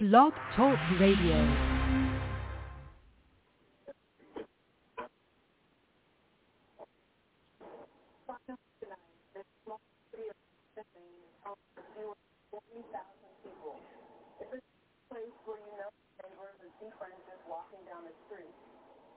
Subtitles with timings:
[0.00, 1.36] Blog Talk Radio.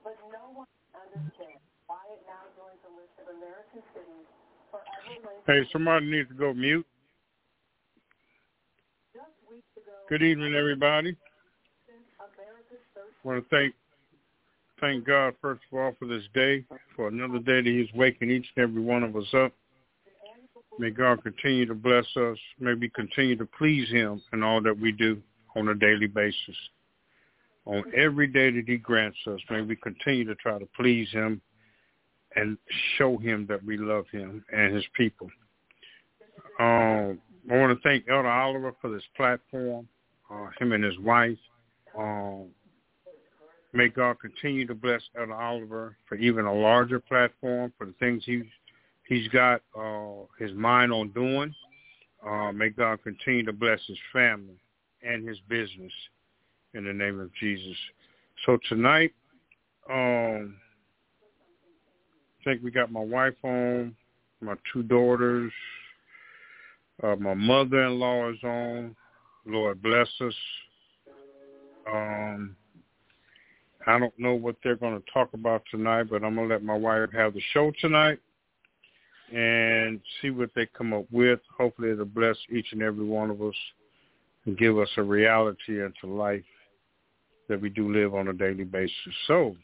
[0.04, 4.28] but no one understands why it now joins the list of American cities
[4.68, 6.84] forever Hey, somebody needs to go mute.
[10.06, 11.16] Good evening, everybody.
[12.20, 13.74] I want to thank
[14.78, 16.62] thank God first of all for this day,
[16.94, 19.52] for another day that He's waking each and every one of us up.
[20.78, 22.36] May God continue to bless us.
[22.60, 25.22] May we continue to please Him in all that we do
[25.56, 26.56] on a daily basis.
[27.64, 31.40] On every day that He grants us, may we continue to try to please Him
[32.36, 32.58] and
[32.98, 35.30] show Him that we love Him and His people.
[36.60, 37.18] Um,
[37.50, 39.88] I want to thank Elder Oliver for this platform,
[40.30, 41.38] uh, him and his wife.
[41.96, 42.46] Um,
[43.72, 48.22] may God continue to bless Elder Oliver for even a larger platform for the things
[48.24, 48.44] he's
[49.08, 51.54] he's got uh, his mind on doing.
[52.26, 54.56] Uh, may God continue to bless his family
[55.02, 55.92] and his business
[56.72, 57.76] in the name of Jesus.
[58.46, 59.12] So tonight,
[59.90, 60.56] um,
[62.40, 63.94] I think we got my wife on,
[64.40, 65.52] my two daughters,
[67.02, 68.96] uh, my mother-in-law is on.
[69.46, 70.34] Lord bless us.
[71.90, 72.56] Um,
[73.86, 76.64] I don't know what they're going to talk about tonight, but I'm going to let
[76.64, 78.18] my wife have the show tonight
[79.32, 81.40] and see what they come up with.
[81.56, 83.54] Hopefully it'll bless each and every one of us
[84.46, 86.44] and give us a reality into life
[87.48, 88.92] that we do live on a daily basis.
[89.26, 89.56] So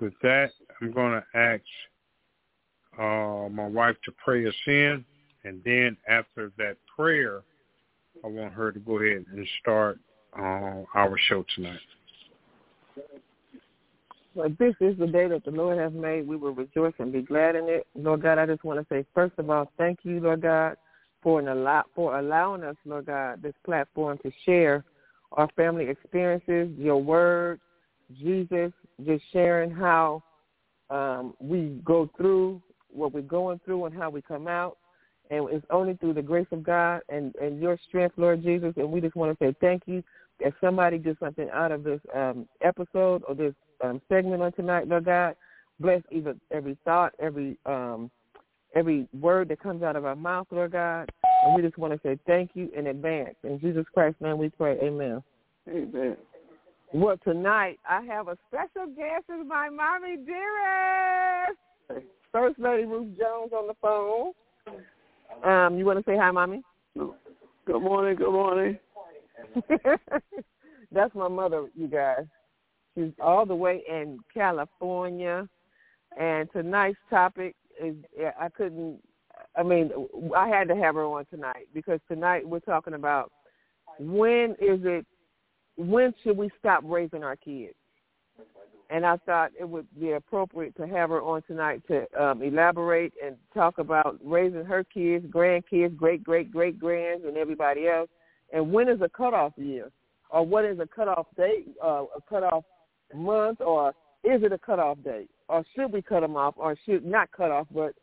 [0.00, 0.50] with that,
[0.80, 1.62] I'm going to ask
[2.98, 5.04] uh, my wife to pray us in.
[5.44, 7.42] And then after that prayer,
[8.24, 9.98] I want her to go ahead and start
[10.38, 11.80] uh, our show tonight.
[14.34, 16.26] But this is the day that the Lord has made.
[16.26, 17.86] We will rejoice and be glad in it.
[17.94, 20.76] Lord God, I just want to say, first of all, thank you, Lord God,
[21.22, 24.84] for an allow, for allowing us, Lord God, this platform to share
[25.32, 27.60] our family experiences, your word,
[28.18, 28.72] Jesus,
[29.04, 30.22] just sharing how
[30.90, 34.78] um, we go through what we're going through and how we come out.
[35.30, 38.74] And it's only through the grace of God and, and your strength, Lord Jesus.
[38.76, 40.02] And we just want to say thank you.
[40.40, 43.54] If somebody gets something out of this um, episode or this
[43.84, 45.36] um, segment on tonight, Lord God,
[45.78, 48.10] bless either every thought, every um,
[48.74, 51.10] every word that comes out of our mouth, Lord God.
[51.44, 53.34] And we just want to say thank you in advance.
[53.44, 54.78] In Jesus Christ's name we pray.
[54.82, 55.22] Amen.
[55.68, 56.16] Amen.
[56.92, 62.04] Well, tonight I have a special guest is my mommy dearest.
[62.32, 64.32] First Lady Ruth Jones on the phone.
[65.44, 66.62] Um, you want to say hi, mommy?
[66.96, 68.16] Good morning.
[68.16, 68.78] Good morning.
[70.92, 72.24] That's my mother, you guys.
[72.94, 75.48] She's all the way in California,
[76.18, 77.94] and tonight's topic is
[78.38, 78.98] I couldn't.
[79.56, 79.90] I mean,
[80.36, 83.32] I had to have her on tonight because tonight we're talking about
[83.98, 85.06] when is it?
[85.76, 87.74] When should we stop raising our kids?
[88.90, 93.12] And I thought it would be appropriate to have her on tonight to um, elaborate
[93.24, 98.10] and talk about raising her kids, grandkids, great great great grands, and everybody else.
[98.52, 99.90] And when is a cutoff year,
[100.28, 102.64] or what is a cutoff date, uh, a cutoff
[103.14, 103.90] month, or
[104.24, 107.52] is it a cutoff date, or should we cut them off, or should not cut
[107.52, 107.94] off, but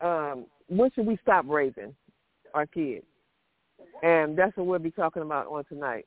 [0.00, 1.94] um, when should we stop raising
[2.54, 3.04] our kids?
[4.02, 6.06] And that's what we'll be talking about on tonight.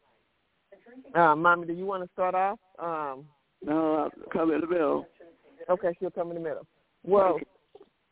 [1.13, 2.59] Uh, Mommy, do you want to start off?
[2.79, 3.25] Um,
[3.63, 5.05] no, I'll come in the middle.
[5.69, 6.65] Okay, she'll come in the middle.
[7.03, 7.39] Well,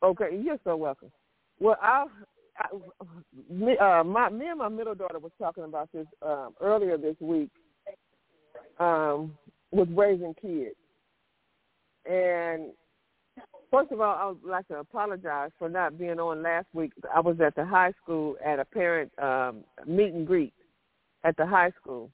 [0.03, 1.11] okay, you're so welcome.
[1.59, 2.05] Well, I,
[3.49, 7.15] me, uh, my, me and my middle daughter was talking about this um, earlier this
[7.19, 7.49] week
[8.79, 9.37] um,
[9.71, 10.75] with raising kids.
[12.09, 12.71] And
[13.71, 16.91] first of all, I would like to apologize for not being on last week.
[17.13, 20.53] I was at the high school at a parent um, meet and greet
[21.23, 22.09] at the high school.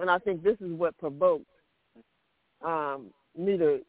[0.00, 1.46] And I think this is what provoked
[2.64, 3.80] um, me to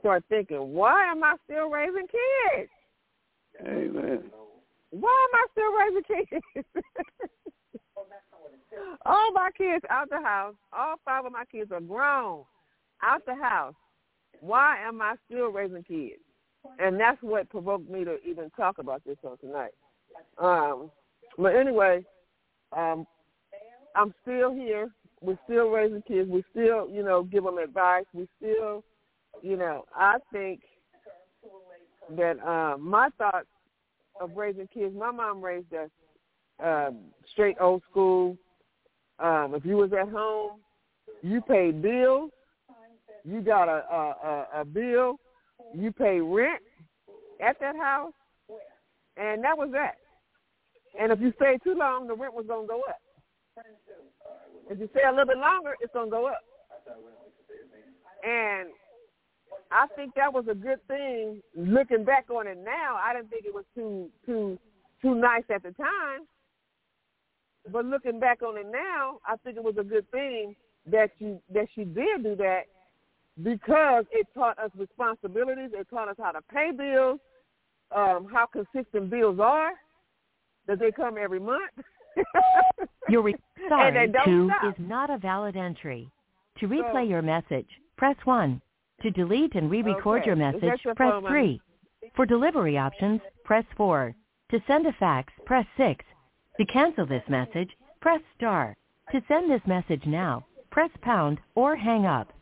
[0.00, 2.70] start thinking, why am I still raising kids?
[3.62, 4.22] Amen.
[4.90, 6.02] Why am I still raising
[6.54, 6.66] kids?
[9.06, 10.54] all my kids out the house.
[10.72, 12.44] All five of my kids are grown,
[13.02, 13.74] out the house.
[14.40, 16.20] Why am I still raising kids?
[16.78, 19.72] And that's what provoked me to even talk about this on tonight.
[20.38, 20.90] Um,
[21.38, 22.04] but anyway,
[22.76, 23.06] um,
[23.94, 24.90] I'm still here
[25.20, 26.28] we're still raising kids.
[26.30, 28.04] We still, you know, give them advice.
[28.12, 28.84] We still,
[29.42, 30.60] you know, I think
[32.16, 33.48] that uh, my thoughts
[34.20, 34.94] of raising kids.
[34.96, 35.90] My mom raised us
[36.62, 36.90] uh,
[37.32, 38.36] straight old school.
[39.18, 40.60] Um, if you was at home,
[41.22, 42.30] you paid bills.
[43.24, 45.16] You got a a, a, a bill.
[45.74, 46.62] You pay rent
[47.44, 48.12] at that house,
[49.16, 49.96] and that was that.
[50.98, 53.00] And if you stayed too long, the rent was gonna go up.
[54.68, 56.42] If you stay a little bit longer, it's gonna go up.
[58.24, 58.70] And
[59.70, 61.42] I think that was a good thing.
[61.56, 64.58] Looking back on it now, I didn't think it was too too
[65.02, 66.26] too nice at the time.
[67.70, 70.54] But looking back on it now, I think it was a good thing
[70.90, 72.62] that you that she did do that
[73.42, 75.70] because it taught us responsibilities.
[75.72, 77.20] It taught us how to pay bills,
[77.94, 79.72] um, how consistent bills are,
[80.66, 81.72] that they come every month.
[83.08, 84.64] Your re- And sorry they don't to stop.
[84.78, 86.10] is not a valid entry.
[86.58, 88.60] To replay So- your message, press 1.
[89.02, 90.26] To delete and re-record Okay.
[90.28, 91.60] your message, your press phone, 3.
[92.16, 94.14] For delivery options, press 4.
[94.50, 96.04] To send a fax, press 6.
[96.58, 97.70] To cancel this message,
[98.00, 98.76] press star.
[99.12, 102.32] To send this message now, press pound or hang up.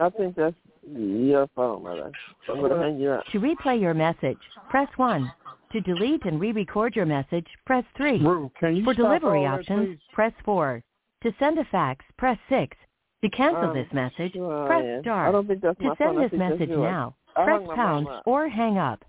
[0.00, 0.56] I think that's
[0.90, 2.10] your phone, mother.
[2.48, 3.24] I'm gonna hang you up.
[3.32, 4.38] To replay your message,
[4.70, 5.30] press 1.
[5.72, 8.18] To delete and re-record your message, press 3.
[8.20, 9.98] Rue, can you For delivery all that, options, please?
[10.12, 10.82] press 4.
[11.22, 12.76] To send a fax, press 6.
[13.22, 15.00] To cancel Um, this message, sure, press yeah.
[15.02, 15.28] star.
[15.28, 18.78] I don't think that's to my send this message now, I press pound or hang
[18.78, 19.04] up.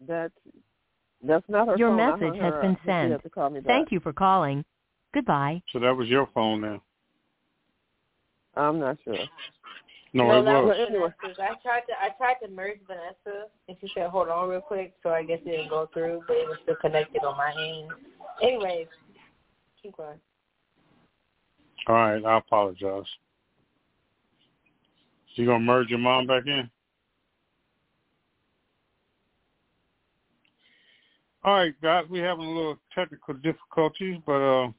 [0.00, 0.34] That's
[1.22, 2.20] that's not her Your phone.
[2.20, 3.12] Message has her been sent.
[3.12, 3.66] had me back.
[3.66, 4.64] Thank you for calling.
[5.14, 5.62] Goodbye.
[5.72, 6.82] So that was your phone now.
[8.54, 9.18] I'm not sure.
[10.16, 11.12] No, no, it that was.
[11.22, 14.62] was I tried to I tried to merge Vanessa, and she said, "Hold on, real
[14.62, 17.52] quick." So I guess it didn't go through, but it was still connected on my
[17.58, 17.92] end.
[18.42, 18.86] Anyways,
[19.82, 20.18] keep going.
[21.86, 23.04] All right, I apologize.
[25.34, 26.70] So you gonna merge your mom back in?
[31.44, 34.70] All right, guys, we having a little technical difficulties, but uh,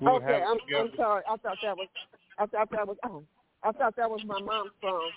[0.00, 0.56] we'll have okay, I'm.
[0.74, 1.22] I'm sorry.
[1.28, 1.88] I thought that was
[2.38, 3.24] I thought that was oh,
[3.62, 5.10] I thought that was my mom's phone.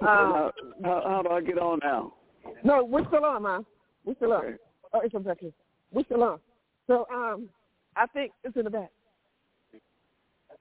[0.00, 0.52] Um, how,
[0.84, 2.14] how, how do I get on now?
[2.62, 3.66] no, we're still on, mom.
[4.04, 4.44] We're still on.
[4.44, 4.56] Okay.
[4.92, 5.52] Oh, it's here.
[5.92, 6.38] We're still on.
[6.86, 7.48] So um,
[7.96, 8.90] I think it's in the back.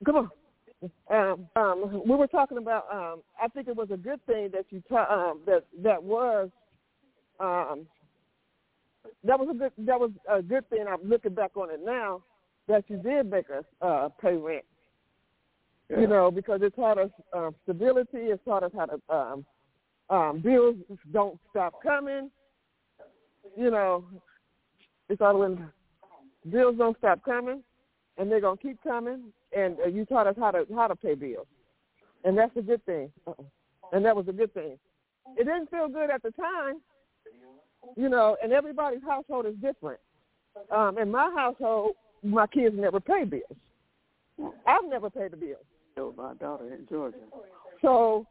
[0.05, 0.29] Come on.
[1.09, 2.85] Um, um, we were talking about.
[2.91, 6.49] Um, I think it was a good thing that you ta- um, that that was
[7.39, 7.87] um,
[9.23, 10.85] that was a good that was a good thing.
[10.87, 12.21] I'm looking back on it now
[12.67, 14.65] that you did make us uh, pay rent.
[15.89, 16.01] Yeah.
[16.01, 18.17] You know, because it taught us um, stability.
[18.17, 19.45] It taught us how to um,
[20.09, 20.75] um, bills
[21.13, 22.29] don't stop coming.
[23.55, 24.05] You know,
[25.09, 25.69] it's all when
[26.49, 27.63] bills don't stop coming,
[28.17, 29.31] and they're gonna keep coming.
[29.55, 31.47] And uh, you taught us how to how to pay bills,
[32.25, 33.09] and that's a good thing.
[33.25, 33.43] Uh-uh.
[33.93, 34.77] And that was a good thing.
[35.37, 36.81] It didn't feel good at the time,
[37.95, 38.35] you know.
[38.43, 40.01] And everybody's household is different.
[40.69, 44.53] Um, in my household, my kids never pay bills.
[44.65, 45.55] I've never paid a bill.
[45.97, 47.17] So my daughter in Georgia.
[47.81, 48.27] So,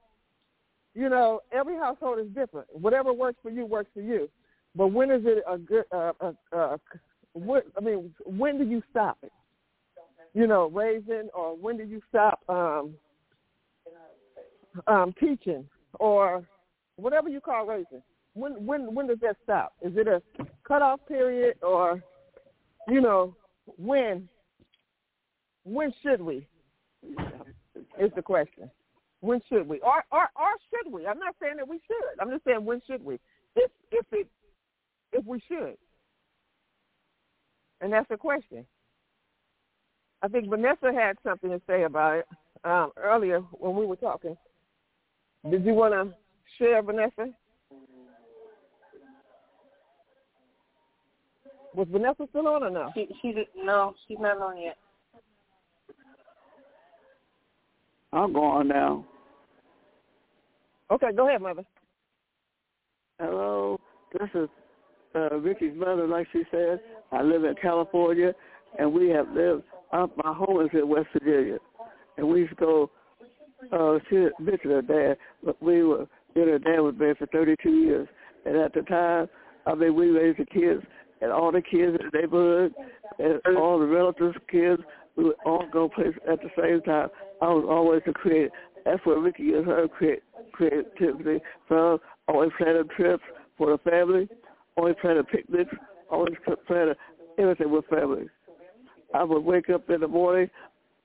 [0.95, 2.69] you know, every household is different.
[2.71, 4.31] Whatever works for you works for you.
[4.77, 5.85] But when is it a good?
[5.91, 6.77] Uh, uh, uh,
[7.33, 9.33] what, I mean, when do you stop it?
[10.33, 12.95] You know, raising, or when do you stop um,
[14.87, 15.67] um, teaching,
[15.99, 16.47] or
[16.97, 18.03] whatever you call raising?
[18.35, 19.73] When when when does that stop?
[19.83, 20.23] Is it a
[20.63, 22.01] cutoff period, or
[22.87, 23.35] you know,
[23.77, 24.29] when?
[25.65, 26.47] When should we?
[27.99, 28.71] Is the question.
[29.21, 29.81] When should we?
[29.81, 31.07] Or, or or should we?
[31.07, 32.21] I'm not saying that we should.
[32.21, 33.15] I'm just saying when should we?
[33.55, 34.29] If if it
[35.13, 35.77] if we should.
[37.81, 38.67] And that's the question.
[40.23, 42.27] I think Vanessa had something to say about it
[42.65, 44.37] um, earlier when we were talking.
[45.51, 46.15] Did you want to
[46.59, 47.29] share, Vanessa?
[51.75, 52.91] Was Vanessa still on or no?
[52.95, 53.07] She
[53.63, 54.79] no, she's not on yet.
[58.17, 59.05] I'm going now.
[60.91, 61.65] Okay, go ahead, mother.
[63.21, 63.79] Hello,
[64.19, 64.49] this is
[65.15, 66.07] uh, Vicky's mother.
[66.07, 66.81] Like she said,
[67.13, 68.33] I live in California,
[68.79, 69.65] and we have lived.
[69.93, 71.59] Uh, my home is in West Virginia,
[72.17, 72.91] and we used to go
[73.73, 75.19] uh, see visit her dad.
[75.45, 78.09] But we were, me and her dad was married for 32 years,
[78.47, 79.29] and at the time,
[79.67, 80.83] I mean, we raised the kids,
[81.21, 82.73] and all the kids in the neighborhood,
[83.19, 84.81] and all the relatives' kids,
[85.17, 87.09] we would all go places at the same time.
[87.41, 88.51] I was always the creator.
[88.85, 91.99] That's where Ricky is her create, creativity from.
[92.29, 93.23] Always planning trips
[93.59, 94.29] for the family.
[94.77, 95.75] Always planning picnics.
[96.11, 96.35] Always
[96.67, 96.95] planning
[97.39, 98.29] everything with family.
[99.15, 100.51] I would wake up in the morning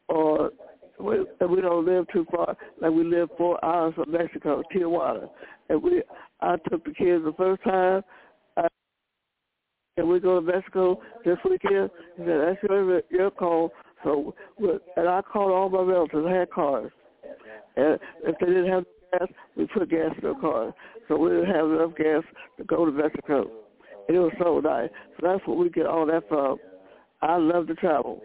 [0.08, 0.52] or
[1.00, 2.56] we, and we don't live too far.
[2.82, 5.30] Like we live four hours from Mexico, Tijuana,
[5.70, 6.04] and we
[6.42, 8.04] I took the kids the first time.
[8.58, 8.68] I,
[9.98, 11.90] and we go to Mexico this weekend.
[12.18, 13.72] He said, "That's your your call."
[14.04, 14.34] So,
[14.98, 16.26] and I called all my relatives.
[16.28, 16.92] I had cars,
[17.76, 20.74] and if they didn't have gas, we put gas in their cars.
[21.08, 22.24] So we didn't have enough gas
[22.58, 23.50] to go to Mexico.
[24.08, 24.90] And it was so nice.
[25.20, 26.58] So that's where we get all that from.
[27.22, 28.22] I love to travel,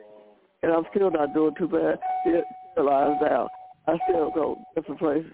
[0.63, 1.99] and I'm still not doing too bad.
[2.25, 2.45] It
[2.79, 3.49] lies down.
[3.87, 5.33] I still go different places.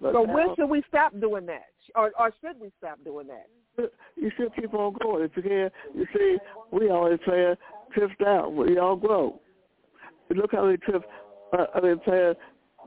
[0.00, 3.26] But So now, when should we stop doing that, or or should we stop doing
[3.28, 3.46] that?
[4.16, 5.24] you should keep on going.
[5.24, 6.36] If you can, you see,
[6.70, 7.54] we always say
[7.94, 8.56] trips down.
[8.56, 9.40] We all grow.
[10.30, 11.04] Look how many trips
[11.52, 12.34] uh, I mean playing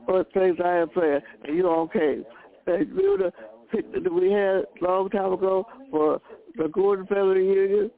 [0.06, 2.24] what things I am playing, and you all came.
[2.66, 3.32] And the
[3.70, 6.20] picnic that we had a long time ago for
[6.56, 7.90] the Gordon family reunion,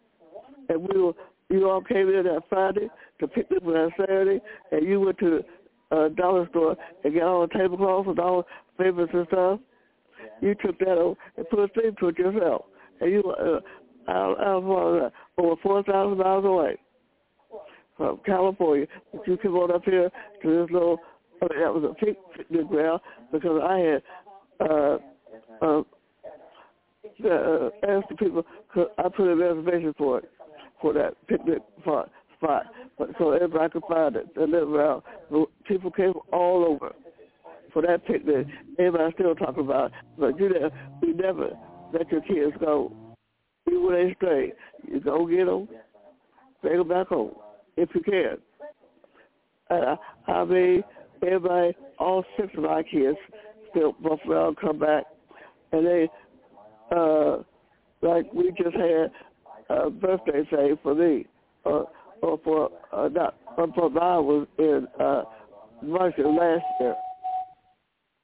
[0.69, 1.13] and we were
[1.49, 2.89] you all came in that Friday
[3.21, 4.41] to picnic was that Saturday,
[4.73, 5.45] and you went to
[5.93, 8.45] uh, dollar store and got all the tablecloths and all
[8.77, 9.61] the favorites and stuff.
[10.41, 12.65] You took that over and put a thing to it yourself,
[13.01, 13.61] and you uh,
[14.11, 15.11] out, out of, uh,
[15.41, 16.79] over four thousand miles away
[17.97, 18.87] from California.
[19.13, 20.11] But you came on up here
[20.43, 20.99] to this little.
[21.43, 23.01] I mean, that was a pic- picnic ground
[23.31, 24.03] because I had
[24.61, 24.99] uh,
[25.61, 25.83] uh,
[27.25, 28.45] uh, asked the people.
[28.73, 30.31] Could I put a reservation for it
[30.81, 32.65] for that picnic spot, spot,
[32.99, 34.35] but so everybody could find it.
[34.35, 35.03] They live around.
[35.67, 36.95] People came all over
[37.73, 38.47] for that picnic.
[38.79, 39.93] Everybody still talking about, it.
[40.19, 40.71] but you know,
[41.03, 41.51] you never
[41.93, 42.93] let your kids go.
[43.69, 44.53] Even when they stray,
[44.87, 45.69] you go get them,
[46.63, 47.35] bring them back home
[47.77, 48.39] if you can.
[49.71, 49.97] Uh,
[50.29, 50.83] I mean,
[51.23, 53.17] everybody, all six of my kids
[53.71, 55.05] still buff around, come back,
[55.73, 56.09] and they,
[56.95, 57.39] uh,
[58.03, 59.11] like we just had
[59.69, 61.27] a birthday say for me,
[61.65, 61.83] uh,
[62.23, 65.23] or for uh, not, or for mine was in uh,
[65.83, 66.95] March of last year.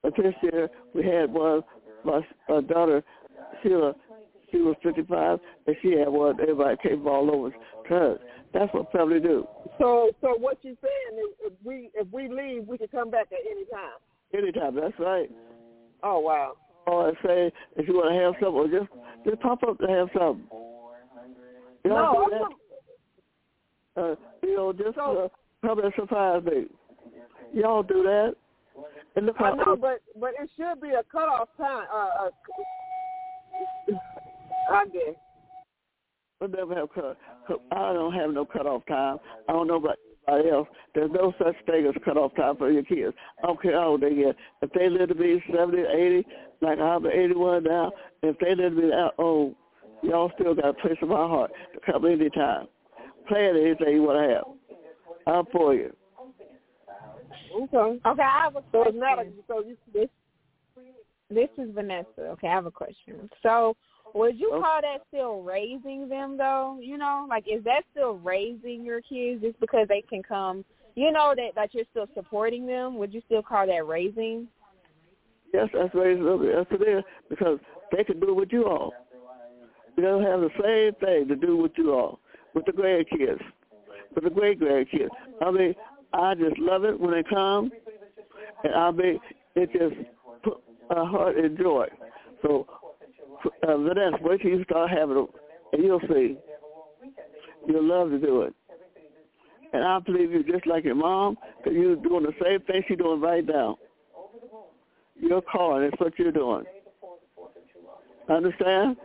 [0.02, 1.62] But this year we had one.
[2.04, 2.20] My
[2.52, 3.02] uh, daughter
[3.62, 3.94] Sheila,
[4.52, 6.38] she was 55, and she had one.
[6.40, 7.50] Everybody came all over
[7.88, 8.18] her.
[8.52, 9.46] That's what family do.
[9.78, 13.28] So so what you're saying is if we if we leave, we can come back
[13.32, 13.98] at any time.
[14.34, 15.30] Anytime, that's right.
[16.02, 16.52] Oh wow.
[16.86, 18.92] Or say, if you want to have something, or just
[19.24, 20.46] just pop up to have something.
[21.84, 22.56] You know, No,
[23.96, 26.66] I'm uh, you know, just So- uh, come and surprise me.
[27.54, 28.34] Y'all do that.
[29.14, 31.86] And look I know, but but it should be a cutoff time.
[31.92, 32.30] Uh, uh,
[34.70, 35.14] I guess.
[36.40, 37.18] we never have cut.
[37.46, 39.18] cut- I don't have no cutoff time.
[39.48, 39.96] I don't know about
[40.28, 40.68] anybody else.
[40.94, 43.14] There's no such thing as cutoff time for your kids.
[43.42, 44.36] I don't care how old they get.
[44.60, 46.26] If they live to be 70, 80,
[46.60, 47.92] like I'm 81 now,
[48.22, 49.54] if they live to be that old,
[50.02, 52.66] y'all still got a place in my heart to come anytime.
[53.28, 54.44] Plan anything you want to have.
[55.26, 55.94] I'm for you.
[57.54, 58.00] Okay.
[58.06, 58.94] Okay, I have a question.
[58.94, 60.08] it's not a so you this
[61.30, 62.06] this is Vanessa.
[62.18, 63.28] Okay, I have a question.
[63.42, 63.76] So
[64.14, 66.78] would you call that still raising them though?
[66.80, 70.64] You know, like is that still raising your kids just because they can come
[70.94, 72.98] you know that that you're still supporting them?
[72.98, 74.48] Would you still call that raising?
[75.52, 77.58] Yes, that's raising it is because
[77.90, 78.92] they can do it with you all.
[79.96, 82.20] They don't have the same thing to do with you all,
[82.54, 83.42] with the grandkids,
[84.14, 85.08] with the great grandkids.
[85.44, 85.74] I mean,
[86.14, 87.70] I just love it when they come,
[88.64, 89.20] and I mean,
[89.54, 89.94] it just
[90.42, 91.86] put my heart in joy.
[92.42, 92.66] So,
[93.44, 95.26] uh, Vanessa, wait till you start having them,
[95.72, 96.36] and you'll see.
[97.66, 98.54] You'll love to do it.
[99.72, 102.98] And I believe you just like your mom, because you're doing the same thing she's
[102.98, 103.78] doing right now.
[105.16, 105.82] You're calling.
[105.88, 106.64] That's what you're doing.
[108.28, 108.96] Understand?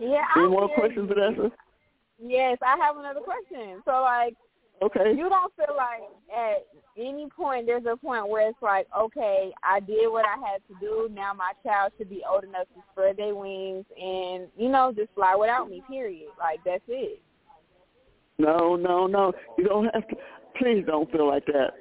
[0.00, 1.08] Yeah, I Any more hear questions.
[1.08, 1.50] Vanessa?
[2.20, 3.80] Yes, I have another question.
[3.84, 4.34] So like
[4.80, 5.12] Okay.
[5.16, 6.02] you don't feel like
[6.34, 6.66] at
[6.96, 10.74] any point there's a point where it's like, okay, I did what I had to
[10.80, 11.08] do.
[11.12, 15.12] Now my child should be old enough to spread their wings and you know just
[15.14, 15.82] fly without me.
[15.88, 16.28] Period.
[16.38, 17.20] Like that's it.
[18.38, 19.32] No, no, no.
[19.56, 20.16] You don't have to.
[20.56, 21.72] Please don't feel like that.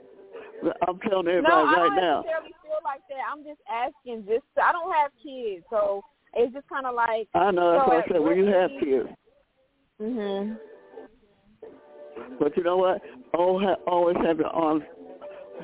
[0.88, 2.22] I'm telling everybody no, I right don't now.
[2.22, 3.22] necessarily feel like that.
[3.32, 4.26] I'm just asking.
[4.26, 7.28] Just I don't have kids, so it's just kind of like.
[7.36, 8.22] I know that's So what at I said.
[8.22, 9.10] When you have kids,
[10.02, 10.60] Mhm.
[12.40, 13.02] But you know what?
[13.34, 14.84] Always have, always have your arms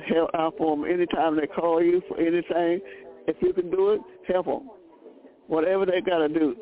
[0.08, 0.84] held out for them.
[0.84, 2.80] Anytime they call you for anything,
[3.26, 4.70] if you can do it, help them.
[5.46, 6.56] Whatever they got to do.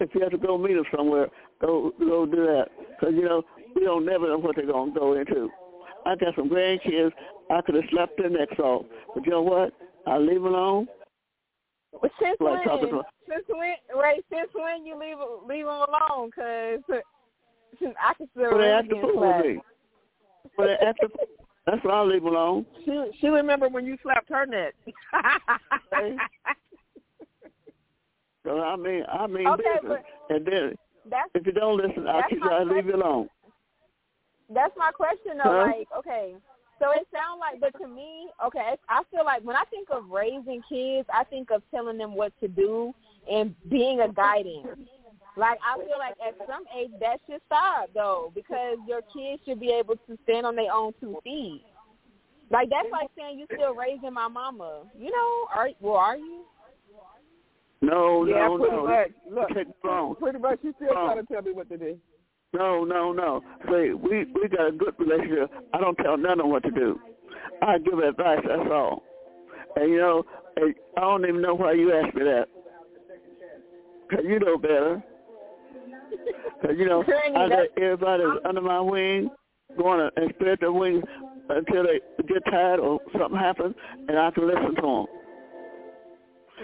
[0.00, 1.28] If you have to go meet them somewhere,
[1.60, 2.66] go go do that.
[2.90, 3.42] Because you know
[3.74, 5.48] we don't never know what they're gonna go into.
[6.04, 7.12] I got some grandkids.
[7.50, 9.72] I could have slapped their necks off, but you know what?
[10.06, 10.88] I leave alone.
[12.00, 13.02] But since Like when?
[13.28, 13.74] Since when?
[13.94, 14.24] Right?
[14.30, 16.30] Since when you leave leave them alone?
[17.78, 19.46] Because I But they really act the get with slapped.
[19.46, 19.60] me.
[20.56, 21.08] But the
[21.66, 22.66] That's why I leave alone.
[22.84, 24.74] She she remember when you slapped her neck.
[28.44, 30.02] So I mean, I mean Okay, business.
[30.28, 30.74] And then
[31.08, 33.28] that's if you don't listen, I'll keep I leave you alone.
[34.50, 35.44] that's my question though.
[35.50, 35.64] Huh?
[35.66, 36.34] Like, okay,
[36.78, 40.10] so it sounds like, but to me, okay, I feel like when I think of
[40.10, 42.92] raising kids, I think of telling them what to do
[43.30, 44.66] and being a guidance.
[45.36, 49.58] Like I feel like at some age that should stop though, because your kids should
[49.60, 51.62] be able to stand on their own two feet.
[52.50, 54.82] Like that's like saying you still raising my mama.
[54.98, 56.44] You know, are well are you?
[57.82, 58.86] No, yeah, no, pretty no.
[58.86, 59.10] much.
[59.30, 60.14] Look, wrong.
[60.16, 60.58] pretty much.
[60.62, 61.12] She still Wrong.
[61.14, 61.98] trying to tell me what to do.
[62.52, 63.42] No, no, no.
[63.66, 65.50] See, we we got a good relationship.
[65.74, 67.00] I don't tell none of what to do.
[67.60, 68.38] I give advice.
[68.46, 69.02] That's all.
[69.76, 70.22] And you know,
[70.96, 72.46] I don't even know why you asked me that.
[74.08, 75.02] 'Cause you know better.
[76.60, 77.04] 'Cause you know,
[77.36, 79.30] I let everybody under my wing
[79.78, 81.04] going to and spread their wings
[81.48, 83.74] until they get tired or something happens,
[84.08, 85.06] and I can listen to them.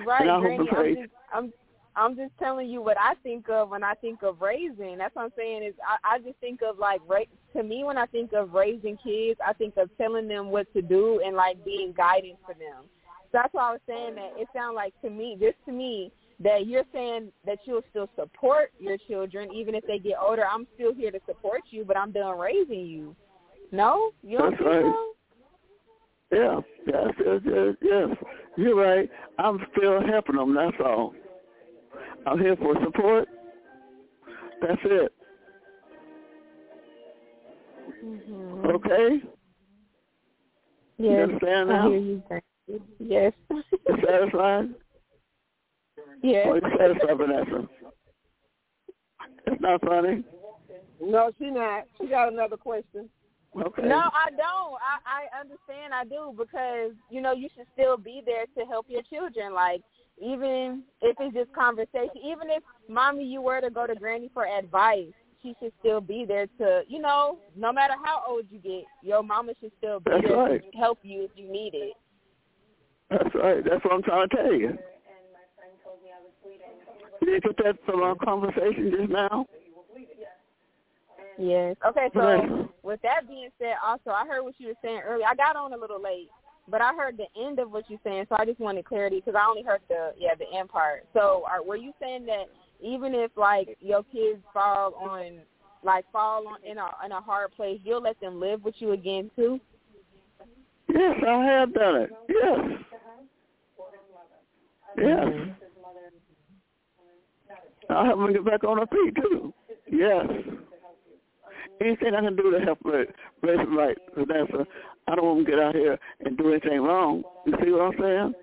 [0.06, 0.58] Right, And I hope Granny.
[0.58, 0.88] and pray.
[0.90, 1.52] I'm just, I'm,
[1.96, 4.98] I'm just telling you what I think of when I think of raising.
[4.98, 7.24] That's what I'm saying is I, I just think of like ra-
[7.56, 10.82] to me when I think of raising kids, I think of telling them what to
[10.82, 12.84] do and like being guidance for them.
[13.32, 16.12] So that's why I was saying that it sounds like to me, just to me,
[16.42, 20.44] that you're saying that you'll still support your children even if they get older.
[20.50, 23.14] I'm still here to support you, but I'm done raising you.
[23.72, 24.82] No, you don't That's right.
[24.82, 25.06] so?
[26.32, 28.08] Yeah, yes, yes, yes, yes.
[28.56, 29.10] You're right.
[29.38, 30.54] I'm still helping them.
[30.54, 31.12] That's all.
[32.26, 33.28] I'm here for support.
[34.60, 35.12] That's it.
[38.04, 38.66] Mm-hmm.
[38.66, 39.22] Okay.
[40.98, 42.22] You Yes, understand I hear you.
[42.98, 43.32] Yes.
[43.50, 43.62] You
[46.20, 46.30] satisfied?
[46.30, 46.46] yes.
[46.46, 47.68] Or you satisfied, Vanessa?
[49.46, 50.24] It's not funny.
[51.02, 51.84] No, she not.
[51.98, 53.08] She got another question.
[53.56, 53.82] Okay.
[53.82, 54.78] No, I don't.
[54.78, 55.92] I I understand.
[55.92, 59.54] I do because you know you should still be there to help your children.
[59.54, 59.82] Like
[60.22, 64.46] even if it's just conversation, even if mommy you were to go to granny for
[64.46, 65.08] advice,
[65.42, 69.22] she should still be there to you know no matter how old you get, your
[69.22, 70.72] mama should still be That's there right.
[70.72, 71.94] to help you if you need it.
[73.10, 73.64] That's right.
[73.64, 74.78] That's what I'm trying to tell you.
[77.20, 79.46] Did you get that from our conversation just now?
[81.38, 81.76] Yes.
[81.86, 82.08] Okay.
[82.14, 85.26] So with that being said, also I heard what you were saying earlier.
[85.26, 86.28] I got on a little late,
[86.68, 89.34] but I heard the end of what you're saying, so I just wanted clarity because
[89.40, 91.06] I only heard the yeah the end part.
[91.14, 92.44] So are, were you saying that
[92.80, 95.40] even if like your kids fall on
[95.82, 98.92] like fall on in a in a hard place, you'll let them live with you
[98.92, 99.60] again too?
[100.88, 102.10] Yes, I have done it.
[102.28, 102.58] Yes.
[104.98, 105.18] Yes.
[105.18, 105.50] Mm-hmm.
[107.90, 109.52] I'll help them get back on their feet too.
[109.90, 110.26] Yes.
[111.80, 113.08] Anything I can do to help raise,
[113.42, 114.66] them right, Vanessa.
[115.08, 117.22] I don't want them to get out here and do anything wrong.
[117.46, 118.34] You see what I'm saying?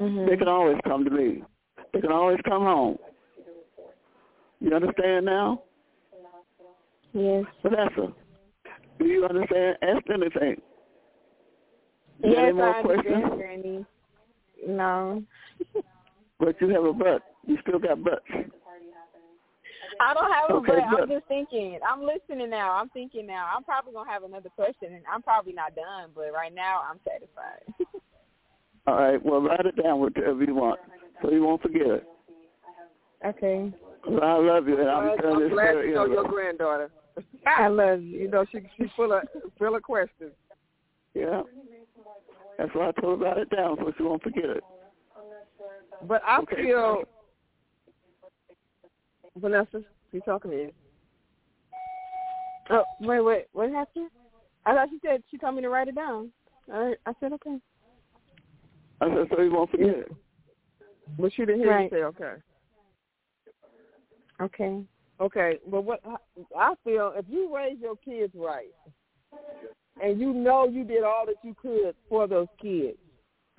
[0.00, 0.30] Mm-hmm.
[0.30, 1.42] They can always come to me.
[1.92, 2.98] They can always come home.
[4.60, 5.62] You understand now?
[7.14, 7.44] Yes.
[7.62, 8.12] Vanessa,
[8.98, 9.76] do you understand?
[9.82, 10.60] Ask anything.
[12.22, 13.40] You Yes, any more I understand, questions?
[13.40, 13.86] Granny.
[14.66, 15.22] No.
[16.38, 17.22] But you have a butt.
[17.48, 18.20] You still got butts.
[20.00, 21.00] I don't have a Okay, but.
[21.02, 21.78] I'm just thinking.
[21.88, 22.72] I'm listening now.
[22.72, 23.50] I'm thinking now.
[23.54, 26.10] I'm probably gonna have another question, and I'm probably not done.
[26.14, 27.64] But right now, I'm satisfied.
[28.86, 29.24] All right.
[29.24, 30.78] Well, write it down whatever you want,
[31.22, 32.04] so you won't forget it.
[33.24, 33.72] okay.
[34.04, 36.24] 'Cause I love you, and I'm Well, telling I'm this glad very you know your
[36.24, 36.28] ill.
[36.30, 36.90] granddaughter.
[37.46, 38.20] I love you.
[38.20, 39.22] You know she she's full of
[39.58, 40.32] full of questions.
[41.14, 41.42] Yeah.
[42.58, 44.62] That's why I told her write it down, so she won't forget it.
[46.06, 46.62] But I Okay.
[46.62, 47.02] feel
[49.40, 50.72] Vanessa, you talking to you?
[52.70, 53.44] Oh wait, wait.
[53.52, 54.10] What happened?
[54.66, 56.30] I thought she said she told me to write it down.
[56.72, 57.58] I I said okay.
[59.00, 60.12] I said, so you won't forget it.
[61.18, 61.90] But she didn't hear Right.
[61.90, 62.34] you say okay.
[64.40, 64.82] Okay.
[65.20, 66.00] Okay, but what
[66.56, 68.70] I feel if you raise your kids right,
[70.00, 72.98] and you know you did all that you could for those kids,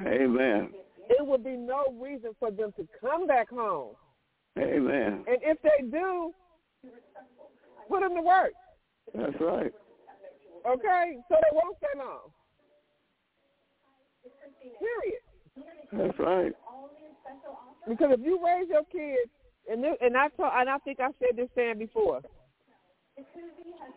[0.01, 0.69] Amen.
[1.09, 3.95] it would be no reason for them to come back home.
[4.57, 5.23] Amen.
[5.27, 6.33] And if they do,
[7.87, 8.51] put them to work.
[9.13, 9.71] That's right.
[10.67, 12.31] Okay, so they won't stay long.
[14.79, 15.21] Period.
[15.93, 16.53] That's right.
[17.87, 19.31] Because if you raise your kids,
[19.71, 22.21] and this, and I told, and I think I said this saying before.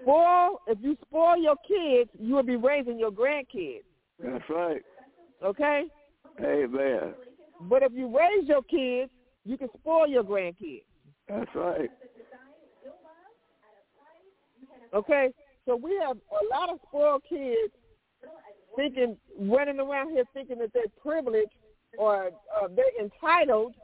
[0.02, 3.82] Spoil if you spoil your kids, you will be raising your grandkids.
[4.22, 4.82] That's right.
[5.42, 5.84] Okay,
[6.40, 7.14] Amen.
[7.62, 9.10] but if you raise your kids,
[9.44, 10.84] you can spoil your grandkids.
[11.28, 11.90] That's right.
[14.94, 15.30] Okay,
[15.66, 17.72] so we have a lot of spoiled kids
[18.76, 21.52] thinking, running around here thinking that they're privileged
[21.98, 23.74] or uh, they're entitled,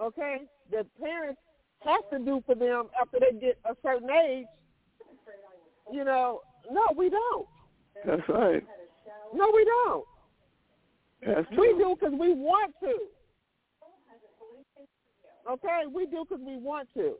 [0.00, 0.38] okay,
[0.72, 1.40] that parents
[1.84, 4.46] have to do for them after they get a certain age,
[5.92, 7.46] you know, no, we don't.
[8.04, 8.64] That's right.
[9.34, 10.04] No, we don't.
[11.26, 11.76] That's true.
[11.76, 12.94] We do because we want to.
[15.50, 17.14] Okay, we do because we want to.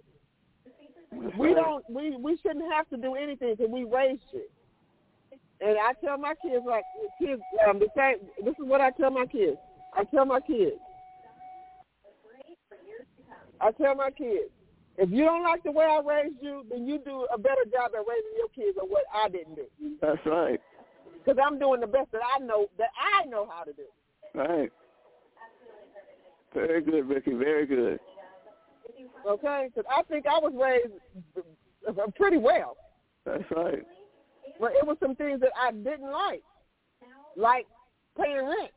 [1.39, 1.85] We don't.
[1.89, 4.43] We we shouldn't have to do anything because we raised you.
[5.61, 6.85] And I tell my kids like
[7.19, 8.19] kids um, the same.
[8.45, 9.57] This is what I tell my kids.
[9.95, 10.77] I tell my kids.
[13.61, 14.51] I tell my kids,
[14.99, 17.91] if you don't like the way I raised you, then you do a better job
[17.95, 19.67] at raising your kids than what I didn't do.
[20.01, 20.61] That's right.
[21.15, 23.83] Because I'm doing the best that I know that I know how to do.
[24.35, 24.71] Right.
[26.55, 27.35] Very good, Ricky.
[27.35, 27.99] Very good.
[29.27, 30.93] Okay, because I think I was raised
[31.87, 32.77] uh, pretty well.
[33.25, 33.85] That's right.
[34.61, 36.43] But it was some things that I didn't like,
[37.37, 37.67] like
[38.17, 38.71] paying rent.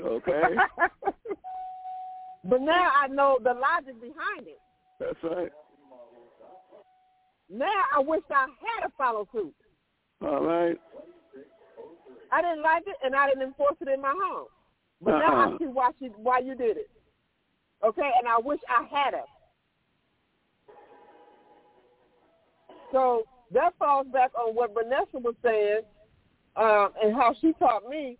[0.00, 0.42] Okay.
[2.44, 4.58] but now I know the logic behind it.
[4.98, 5.52] That's right.
[7.50, 9.54] Now I wish I had a follow suit.
[10.22, 10.76] All right.
[12.32, 14.46] I didn't like it, and I didn't enforce it in my home.
[15.00, 15.54] But now Uh-uh.
[15.54, 16.90] I see why she, why you did it.
[17.84, 19.24] Okay, and I wish I had it.
[22.94, 25.82] So that falls back on what Vanessa was saying,
[26.54, 28.16] um, and how she taught me.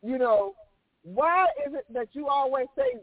[0.00, 0.54] You know,
[1.02, 3.02] why is it that you always say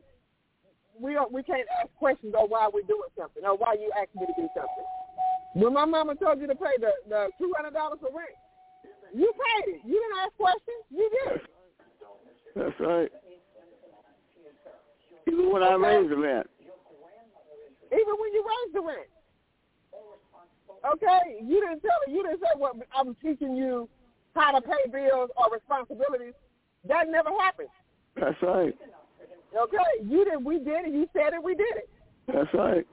[0.98, 4.16] we don't, we can't ask questions or why we're doing something or why you asked
[4.16, 4.88] me to do something?
[5.56, 8.32] When my mama told you to pay the the two hundred dollars for rent,
[9.14, 9.82] you paid it.
[9.84, 10.84] You didn't ask questions.
[10.90, 11.42] You did.
[12.56, 13.12] That's right.
[15.28, 16.48] Even when I raised the rent.
[17.92, 19.10] even when you raised the rent.
[20.86, 22.14] Okay, you didn't tell me.
[22.14, 23.90] You didn't say what I'm teaching you
[24.36, 26.34] how to pay bills or responsibilities.
[26.88, 27.70] That never happened.
[28.16, 28.74] That's right.
[29.58, 30.44] Okay, you did.
[30.44, 30.94] We did it.
[30.94, 31.44] You said it.
[31.44, 31.90] We did it.
[32.28, 32.86] That's right.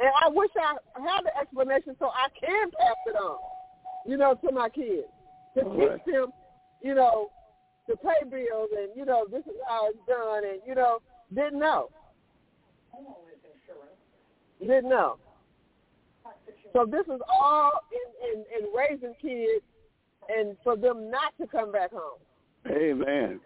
[0.00, 3.38] And I wish I had the explanation so I can pass it on.
[4.06, 5.06] You know, to my kids
[5.54, 6.04] to Right.
[6.04, 6.32] teach them.
[6.82, 7.30] You know,
[7.88, 11.00] to pay bills and you know this is how it's done and you know
[11.34, 11.90] didn't know.
[14.60, 15.16] Didn't know.
[16.72, 19.64] So this is all in, in, in raising kids
[20.28, 22.20] and for them not to come back home.
[22.68, 23.40] Amen.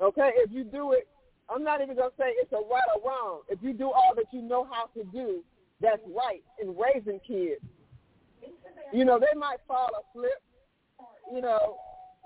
[0.00, 1.06] Okay, if you do it,
[1.48, 3.40] I'm not even gonna say it's a right or wrong.
[3.48, 5.42] If you do all that you know how to do,
[5.80, 7.60] that's right in raising kids.
[8.92, 10.32] You know, they might fall asleep.
[11.32, 11.76] You know,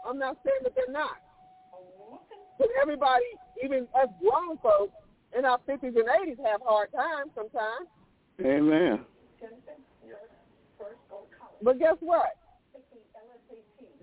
[0.06, 1.18] I'm not saying that they're not.
[2.58, 3.24] But everybody,
[3.62, 4.94] even us grown folks
[5.36, 7.88] in our 50s and 80s, have hard times sometimes.
[8.40, 9.00] Amen.
[11.62, 12.36] But guess what?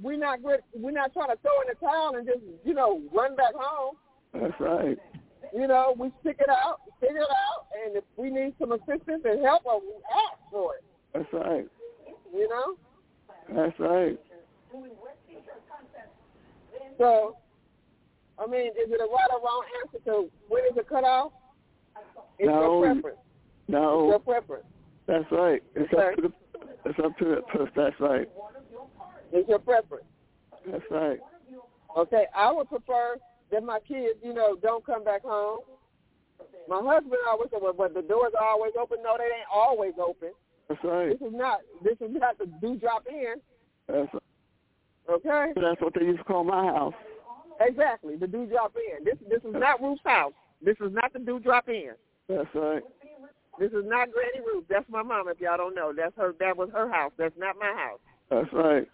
[0.01, 3.01] We're not good- we're not trying to throw in the towel and just you know
[3.13, 3.95] run back home.
[4.33, 4.99] That's right.
[5.53, 9.23] You know, we stick it out, figure it out, and if we need some assistance
[9.23, 10.83] and help, well, we ask for it.
[11.13, 11.67] That's right.
[12.33, 12.75] You know,
[13.47, 14.19] That's right.
[16.97, 17.37] so
[18.37, 21.31] I mean, is it a right or wrong answer to when is it cut off?
[22.37, 22.83] It's No.
[22.83, 23.19] your preference.
[23.67, 24.03] No.
[24.03, 24.65] It's your preference.
[25.07, 25.63] that's right.
[25.75, 26.07] It's Okay.
[26.09, 26.33] up to the.
[26.89, 27.71] It's up to the.
[27.75, 28.29] That's right.
[29.31, 30.05] It's your preference.
[30.65, 31.19] That's right.
[31.95, 33.17] Okay, I would prefer
[33.51, 35.59] that my kids, you know, don't come back home.
[36.67, 38.97] My husband always said, well, but the doors are always open.
[39.01, 40.31] No, they ain't always open.
[40.67, 41.17] That's right.
[41.17, 41.61] This is not.
[41.83, 43.35] This is not the do drop in.
[43.87, 44.23] That's right.
[45.07, 45.53] Okay.
[45.55, 46.95] that's what they used to call my house.
[47.59, 49.03] Exactly, the do drop in.
[49.05, 50.33] This this is not Ruth's house.
[50.61, 51.91] This is not the do drop in.
[52.27, 52.83] That's right.
[53.59, 54.65] This is not Granny Ruth.
[54.69, 55.29] That's my mom.
[55.29, 56.33] If y'all don't know, that's her.
[56.39, 57.13] That was her house.
[57.17, 57.99] That's not my house.
[58.29, 58.87] That's right.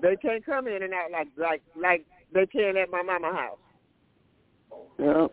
[0.00, 3.58] They can't come in and out like like like they can at my mama house.
[4.98, 5.26] Yeah.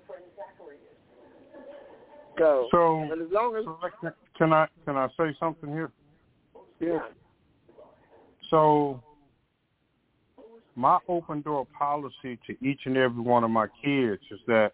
[2.38, 3.78] So, So, but as long as so
[4.38, 5.92] can I can I say something here?
[6.80, 7.00] Yeah.
[8.50, 9.04] So,
[10.80, 14.72] my open door policy to each and every one of my kids is that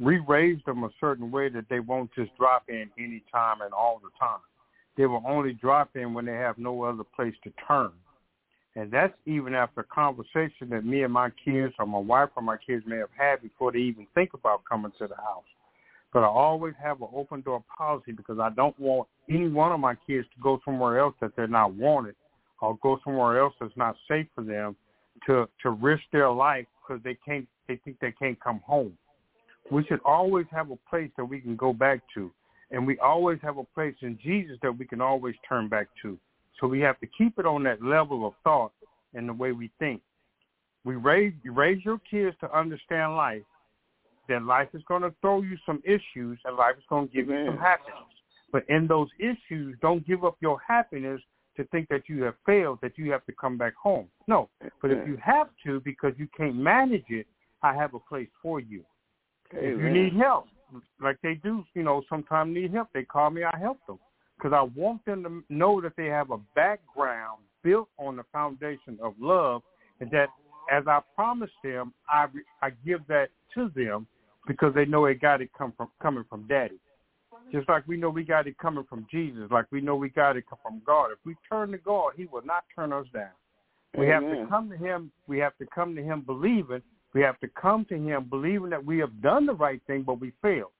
[0.00, 3.72] we raise them a certain way that they won't just drop in any time and
[3.72, 4.40] all the time.
[4.96, 7.92] They will only drop in when they have no other place to turn.
[8.74, 12.56] And that's even after conversation that me and my kids or my wife or my
[12.56, 15.44] kids may have had before they even think about coming to the house.
[16.12, 19.78] But I always have an open door policy because I don't want any one of
[19.78, 22.16] my kids to go somewhere else that they're not wanted
[22.60, 24.74] or go somewhere else that's not safe for them
[25.26, 28.96] to to risk their life because they can't they think they can't come home.
[29.70, 32.30] We should always have a place that we can go back to,
[32.70, 36.18] and we always have a place in Jesus that we can always turn back to.
[36.60, 38.72] So we have to keep it on that level of thought
[39.14, 40.00] and the way we think.
[40.84, 43.42] We raise you raise your kids to understand life.
[44.28, 47.28] Then life is going to throw you some issues, and life is going to give
[47.28, 48.02] you some happiness.
[48.52, 51.20] But in those issues, don't give up your happiness
[51.58, 54.06] to think that you have failed, that you have to come back home.
[54.26, 54.48] No,
[54.80, 57.26] but if you have to because you can't manage it,
[57.62, 58.82] I have a place for you.
[59.50, 60.46] If you need help,
[61.02, 63.98] like they do, you know, sometimes need help, they call me, I help them.
[64.36, 68.98] Because I want them to know that they have a background built on the foundation
[69.02, 69.62] of love
[70.00, 70.28] and that
[70.70, 72.26] as I promised them, I,
[72.62, 74.06] I give that to them
[74.46, 76.78] because they know it got it come from coming from daddy.
[77.50, 80.36] Just like we know we got it coming from Jesus, like we know we got
[80.36, 81.10] it from God.
[81.12, 83.30] If we turn to God, he will not turn us down.
[83.96, 86.82] We have to come to him we have to come to him believing.
[87.14, 90.20] We have to come to him believing that we have done the right thing but
[90.20, 90.72] we failed.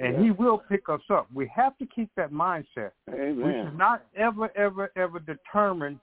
[0.00, 0.22] And Yeah.
[0.24, 1.28] he will pick us up.
[1.32, 2.92] We have to keep that mindset.
[3.06, 6.00] We should not ever, ever, ever determine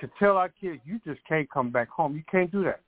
[0.00, 2.14] to tell our kids, you just can't come back home.
[2.16, 2.80] You can't do that.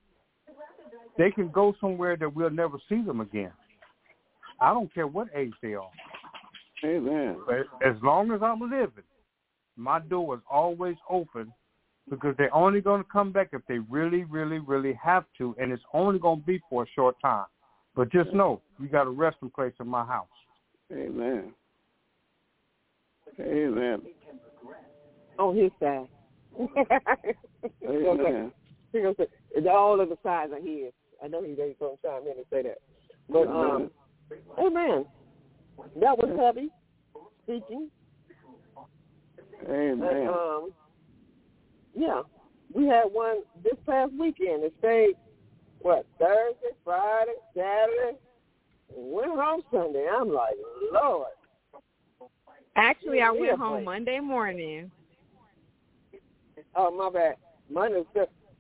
[1.16, 3.52] They can go somewhere that we'll never see them again.
[4.60, 5.90] I don't care what age they are.
[6.84, 7.36] Amen.
[7.46, 9.04] But as long as I'm living,
[9.76, 11.52] my door is always open
[12.08, 15.72] because they're only going to come back if they really, really, really have to, and
[15.72, 17.46] it's only going to be for a short time.
[17.94, 20.26] But just know, you got a resting place in my house.
[20.92, 21.52] Amen.
[23.40, 24.02] Amen.
[25.38, 26.08] On his side.
[27.88, 28.52] Amen.
[28.92, 30.92] He gonna say, it's all of the sides are his.
[31.22, 32.78] I know he's going to chime in and say that.
[33.28, 33.90] But, um,
[34.58, 35.04] amen.
[36.00, 36.70] That was heavy
[37.42, 37.90] speaking.
[39.68, 40.28] And, Amen.
[40.28, 40.70] um,
[41.94, 42.22] yeah,
[42.72, 44.64] we had one this past weekend.
[44.64, 45.14] It stayed,
[45.80, 48.18] what, Thursday, Friday, Saturday,
[48.96, 50.06] and went home Sunday.
[50.08, 50.54] I'm like,
[50.92, 51.28] Lord.
[52.76, 53.64] Actually, I went boy.
[53.64, 54.90] home Monday morning.
[56.76, 57.36] Oh, my bad.
[57.70, 58.02] Monday,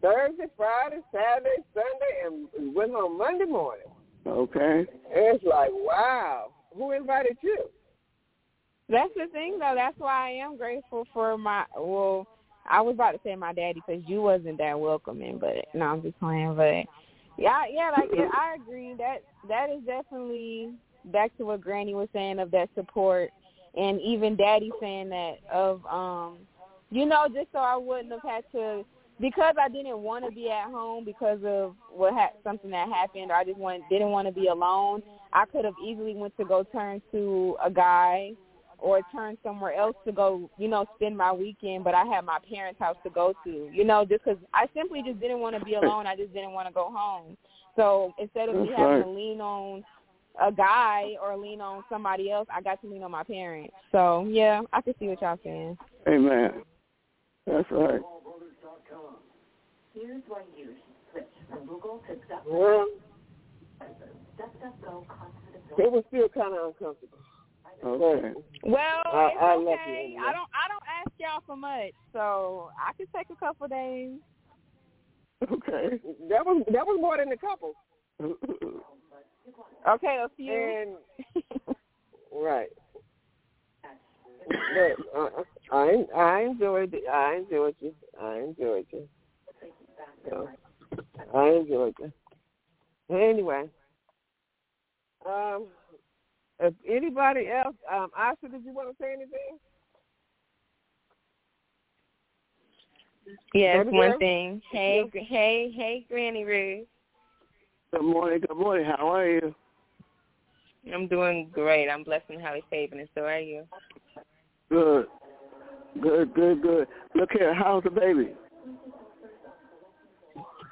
[0.02, 3.86] Thursday, Friday, Saturday, Sunday, and we went home Monday morning.
[4.26, 4.86] Okay.
[5.10, 6.50] It's like, wow.
[6.74, 7.64] Who invited you?
[8.88, 9.74] That's the thing, though.
[9.74, 11.64] That's why I am grateful for my.
[11.76, 12.26] Well,
[12.68, 16.02] I was about to say my daddy because you wasn't that welcoming, but no, I'm
[16.02, 16.54] just playing.
[16.54, 16.84] But
[17.36, 20.72] yeah, yeah, like yeah, I agree that that is definitely
[21.06, 23.30] back to what Granny was saying of that support,
[23.76, 26.38] and even Daddy saying that of um,
[26.90, 28.84] you know, just so I wouldn't have had to
[29.20, 33.30] because I didn't want to be at home because of what ha- something that happened.
[33.30, 35.02] Or I just want didn't want to be alone.
[35.32, 38.32] I could have easily went to go turn to a guy
[38.78, 41.84] or turn somewhere else to go, you know, spend my weekend.
[41.84, 45.02] But I had my parents' house to go to, you know, just because I simply
[45.04, 46.06] just didn't want to be alone.
[46.06, 47.36] I just didn't want to go home.
[47.76, 49.04] So instead of me having right.
[49.04, 49.84] to lean on
[50.40, 53.74] a guy or lean on somebody else, I got to lean on my parents.
[53.92, 55.76] So yeah, I can see what y'all saying.
[56.08, 56.62] Amen.
[57.46, 58.00] That's right.
[59.94, 60.76] Here's why you should
[61.10, 62.97] switch from Google to Well, DuckDuckGo constant
[65.78, 67.18] it was still kind of uncomfortable.
[67.84, 68.34] Okay.
[68.64, 70.04] Well, I- it's I love you okay.
[70.04, 70.20] anyway.
[70.20, 74.18] I don't I don't ask y'all for much, so I can take a couple days.
[75.44, 76.00] Okay.
[76.28, 77.74] That was that was more than a couple.
[79.88, 80.52] Okay, a few.
[80.52, 80.96] And
[82.32, 82.68] right.
[84.48, 85.28] But uh,
[85.72, 87.04] I I enjoyed it.
[87.10, 87.94] I enjoyed you.
[88.20, 89.08] I enjoyed you.
[90.28, 90.48] So,
[91.34, 92.12] I enjoyed you.
[93.10, 93.68] Anyway,
[95.26, 95.66] um,
[96.60, 99.58] if anybody else, um, Asha, did you want to say anything?
[103.54, 104.18] yes, Baby one girl?
[104.18, 104.62] thing.
[104.70, 106.86] Hey, gr- hey, hey, Granny Ruth.
[107.92, 108.40] Good morning.
[108.46, 108.86] Good morning.
[108.86, 109.54] How are you?
[110.92, 111.88] I'm doing great.
[111.88, 113.64] I'm blessed and highly favored, and so are you.
[114.70, 115.06] Good.
[116.02, 116.88] Good, good, good.
[117.14, 117.54] Look here.
[117.54, 118.34] How's the baby?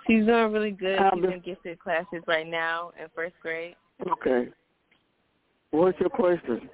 [0.07, 1.01] She's doing really good.
[1.15, 3.75] She's in gifted classes right now in first grade.
[4.11, 4.49] Okay.
[5.71, 6.69] What's your question?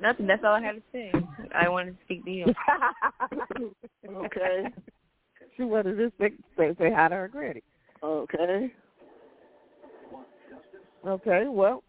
[0.00, 0.26] Nothing.
[0.26, 1.12] That's all I had to say.
[1.54, 2.46] I wanted to speak to you.
[4.06, 4.64] Okay.
[5.56, 7.62] she wanted to say, say, say hi to her granny.
[8.02, 8.72] Okay.
[11.06, 11.82] Okay, well,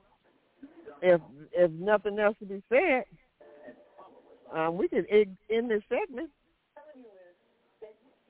[1.01, 1.21] if
[1.53, 3.03] if nothing else to be said,
[4.53, 6.29] um, we can end, end this segment.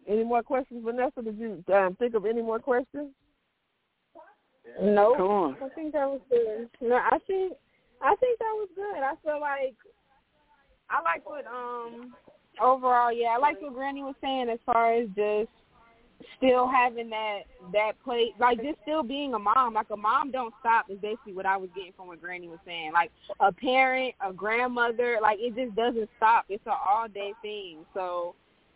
[0.07, 1.21] Any more questions, Vanessa?
[1.21, 3.11] Did you um, think of any more questions?
[4.81, 5.17] Nope.
[5.17, 5.57] Come on.
[5.61, 6.69] I think that was good.
[6.81, 7.53] No, I think
[8.01, 9.03] I think that was good.
[9.03, 9.75] I feel like
[10.89, 12.13] I like what um
[12.61, 15.49] overall, yeah, I like what Granny was saying as far as just
[16.37, 20.53] still having that that play like just still being a mom like a mom don't
[20.59, 24.13] stop is basically what i was getting from what granny was saying like a parent
[24.25, 28.35] a grandmother like it just doesn't stop it's an all day thing so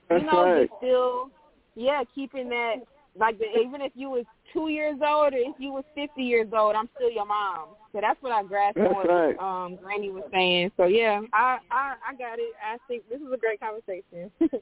[0.10, 0.70] you That's know right.
[0.70, 1.32] just still
[1.76, 2.76] yeah keeping that
[3.20, 6.48] like the, even if you was two years old or if you was fifty years
[6.56, 9.40] old i'm still your mom so that's what i grasped That's from what right.
[9.40, 13.34] um granny was saying so yeah i i i got it i think this is
[13.34, 14.32] a great conversation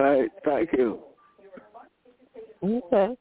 [0.00, 0.30] All right.
[0.44, 1.00] Thank you.
[2.62, 3.14] Okay.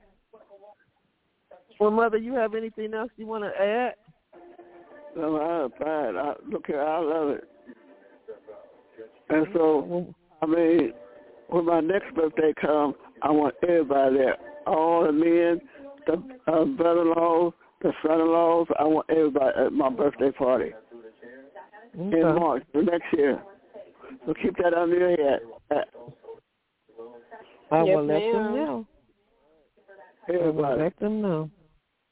[1.79, 3.93] Well, mother, you have anything else you want to add?
[5.15, 6.17] No, I'm fine.
[6.17, 7.43] I, look here, I love it.
[9.29, 10.93] And so, I mean,
[11.47, 14.37] when my next birthday comes, I want everybody there.
[14.67, 15.61] All the men,
[16.07, 16.13] the
[16.51, 18.67] uh, brother-in-laws, the son-in-laws.
[18.79, 20.71] I want everybody at my birthday party
[21.93, 23.41] in March the next year.
[24.25, 25.39] So keep that under your head.
[25.71, 25.75] Uh,
[27.71, 28.55] I Yes, will let them ma'am.
[28.55, 28.85] know.
[30.27, 30.81] I will Everybody.
[30.81, 31.49] let them know.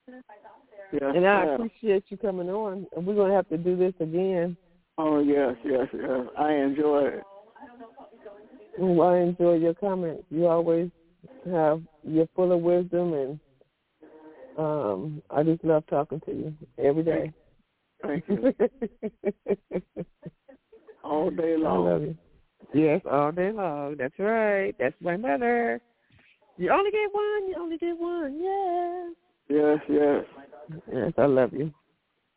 [0.07, 1.53] Yes, And I ma'am.
[1.55, 2.85] appreciate you coming on.
[2.95, 4.55] And we're going to have to do this again.
[4.97, 6.27] Oh, yes, yes, yes.
[6.37, 7.23] I enjoy it.
[8.79, 10.23] Oh, I enjoy your comments.
[10.29, 10.89] You always
[11.49, 13.39] have you're full of wisdom, and
[14.57, 17.31] um, I just love talking to you every day.
[18.01, 18.53] Thank you.
[21.03, 21.87] All day long.
[21.87, 22.17] I love you.
[22.73, 23.95] Yes, all day long.
[23.97, 24.75] That's right.
[24.77, 25.79] That's my mother.
[26.57, 27.47] You only get one.
[27.47, 28.39] You only get one.
[28.41, 29.09] Yeah.
[29.47, 30.25] Yes, yes.
[30.91, 31.73] Yes, I love you.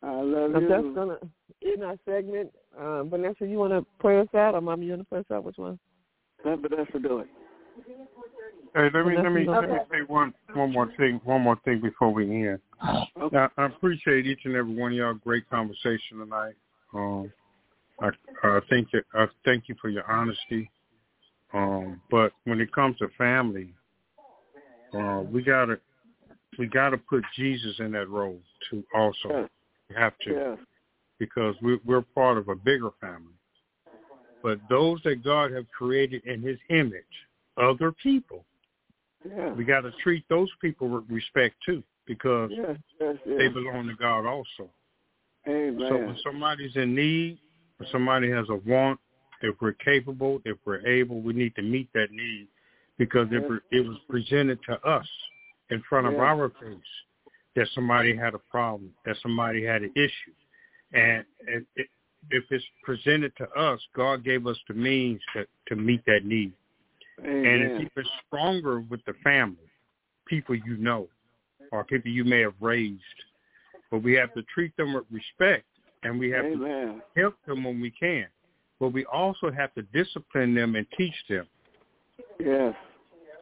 [0.01, 0.69] I love I'm you.
[0.69, 1.17] just gonna
[1.63, 2.51] end our segment.
[2.79, 5.25] Um, Vanessa, you want to pray us out, or Mama, you want to pray us
[5.33, 5.43] out?
[5.43, 5.77] Which one?
[6.45, 7.27] Let Vanessa do it.
[8.73, 11.81] Hey, let me let me let me say one one more thing one more thing
[11.81, 12.59] before we end.
[13.21, 13.37] Okay.
[13.37, 15.13] I, I appreciate each and every one of y'all.
[15.13, 16.55] Great conversation tonight.
[16.93, 17.31] Um,
[18.01, 18.09] I
[18.43, 20.71] I thank you I thank you for your honesty.
[21.53, 23.73] Um, but when it comes to family,
[24.93, 25.77] uh, we gotta
[26.57, 28.83] we gotta put Jesus in that role too.
[28.95, 29.49] Also,
[29.89, 30.57] we have to yes,
[31.19, 33.33] because we, we're part of a bigger family.
[34.41, 37.03] But those that God have created in His image,
[37.57, 38.45] other people,
[39.25, 43.87] yes, we got to treat those people with respect too, because yes, yes, they belong
[43.87, 44.69] to God also.
[45.45, 47.39] So when somebody's in need,
[47.77, 48.99] when somebody has a want,
[49.41, 52.47] if we're capable, if we're able, we need to meet that need
[52.97, 53.61] because it, Yes.
[53.71, 55.07] it was presented to us
[55.71, 56.21] in front of Yes.
[56.21, 56.77] our face
[57.55, 60.33] that somebody had a problem, that somebody had an issue.
[60.93, 61.87] And, and it,
[62.29, 66.53] if it's presented to us, God gave us the means to, to meet that need.
[67.23, 67.89] And it's Amen.
[67.95, 69.69] even stronger with the family,
[70.27, 71.07] people you know,
[71.71, 73.01] or people you may have raised.
[73.89, 75.65] But we have to treat them with respect,
[76.03, 78.27] and we have to help them when we can.
[78.79, 81.47] But we also have to discipline them and teach them
[82.39, 82.73] Yes.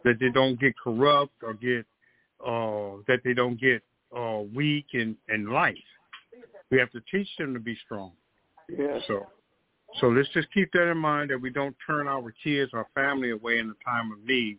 [0.04, 1.86] that they don't get corrupt or get
[2.46, 3.82] uh, that they don't get
[4.16, 5.76] uh, weak in, in life.
[6.72, 8.12] We have to teach them to be strong.
[8.70, 9.02] Yes.
[9.08, 9.28] So,
[10.00, 13.32] so let's just keep that in mind that we don't turn our kids, our family
[13.32, 14.58] away in the time of need.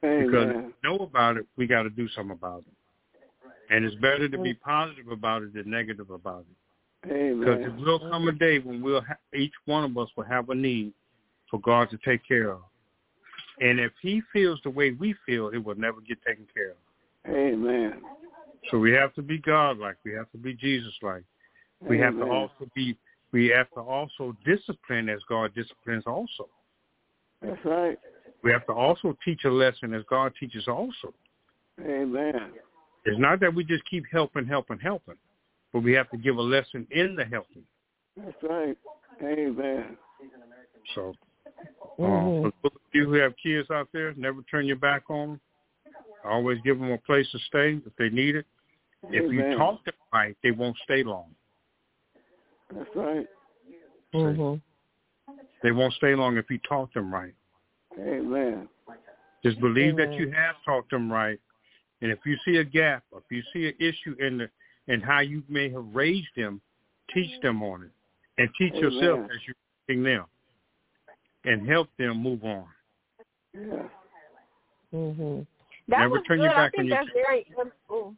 [0.00, 0.72] Because if Amen.
[0.82, 3.52] we know about it, we got to do something about it.
[3.72, 6.56] And it's better to be positive about it than negative about it.
[7.02, 7.62] Because Amen.
[7.62, 10.54] it will come a day when we'll ha- each one of us will have a
[10.54, 10.92] need
[11.50, 12.60] for God to take care of.
[13.60, 16.76] And if He feels the way we feel, it will never get taken care of.
[17.28, 18.00] Amen.
[18.70, 19.96] So we have to be God-like.
[20.04, 21.24] We have to be Jesus-like.
[21.86, 22.96] We have to also be.
[23.32, 26.04] We have to also discipline as God disciplines.
[26.06, 26.48] Also,
[27.42, 27.98] That's right.
[28.42, 30.66] we have to also teach a lesson as God teaches.
[30.66, 31.14] Also,
[31.80, 32.52] Amen.
[33.04, 35.16] it's not that we just keep helping, helping, helping,
[35.72, 37.62] but we have to give a lesson in the helping.
[38.16, 38.76] That's right.
[39.22, 39.96] Amen.
[40.94, 41.14] So,
[42.02, 45.28] um, for those of you who have kids out there, never turn your back on
[45.28, 45.40] them.
[46.24, 48.46] Always give them a place to stay if they need it.
[49.10, 49.56] If you Amen.
[49.56, 51.34] talk them right, they won't stay long.
[52.72, 53.26] That's right.
[54.14, 54.60] Mhm.
[55.62, 57.34] They won't stay long if you talk them right.
[57.98, 58.68] Amen.
[59.42, 61.40] Just believe that you have talked them right.
[62.02, 64.50] And if you see a gap, if you see an issue in the
[64.86, 66.60] in how you may have raised them,
[67.12, 67.90] teach them on it,
[68.38, 68.92] and teach Amen.
[68.92, 69.54] yourself as you're
[69.86, 70.24] teaching them,
[71.44, 72.66] and help them move on.
[73.52, 73.88] Yeah.
[74.92, 75.46] Mhm.
[75.88, 76.44] That Never was turn good.
[76.44, 77.46] your I back on think your that's very.
[77.90, 78.16] Ooh.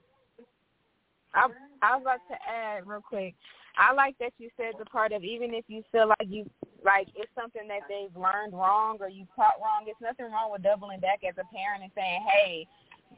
[1.34, 1.48] I
[1.82, 3.34] I was about to add real quick.
[3.77, 6.49] I like that you said the part of even if you feel like you
[6.85, 9.87] like it's something that they've learned wrong or you taught wrong.
[9.87, 12.66] It's nothing wrong with doubling back as a parent and saying, "Hey,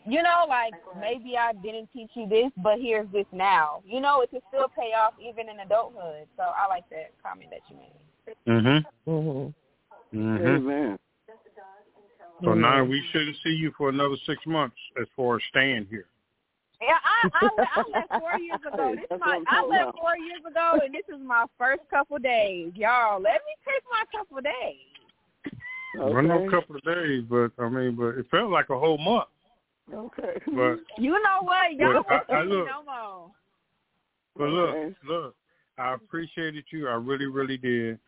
[0.07, 4.21] you know, like maybe I didn't teach you this, but here's this now." You know,
[4.21, 6.29] it can still pay off even in adulthood.
[6.37, 7.93] So I like that comment that you made.
[8.47, 8.87] Mhm.
[9.07, 9.55] Mhm.
[10.13, 10.57] Mhm.
[10.57, 10.99] Amen.
[12.43, 16.07] So now we shouldn't see you for another six months as far as staying here.
[16.87, 18.95] Yeah, I, I, I left four years ago.
[18.95, 19.97] This is my I'm I talking left about.
[19.99, 22.73] four years ago, and this is my first couple days.
[22.75, 25.57] Y'all, let me take my couple days.
[25.97, 26.49] Well, no Okay.
[26.51, 29.29] couple of days, but I mean, but it felt like a whole month.
[29.93, 30.41] Okay.
[30.47, 31.73] But You know what?
[31.75, 33.31] Y'all Well, I- won't I look- no more.
[34.37, 35.37] but look, look,
[35.79, 36.89] I appreciated you.
[36.89, 37.99] I really, really did.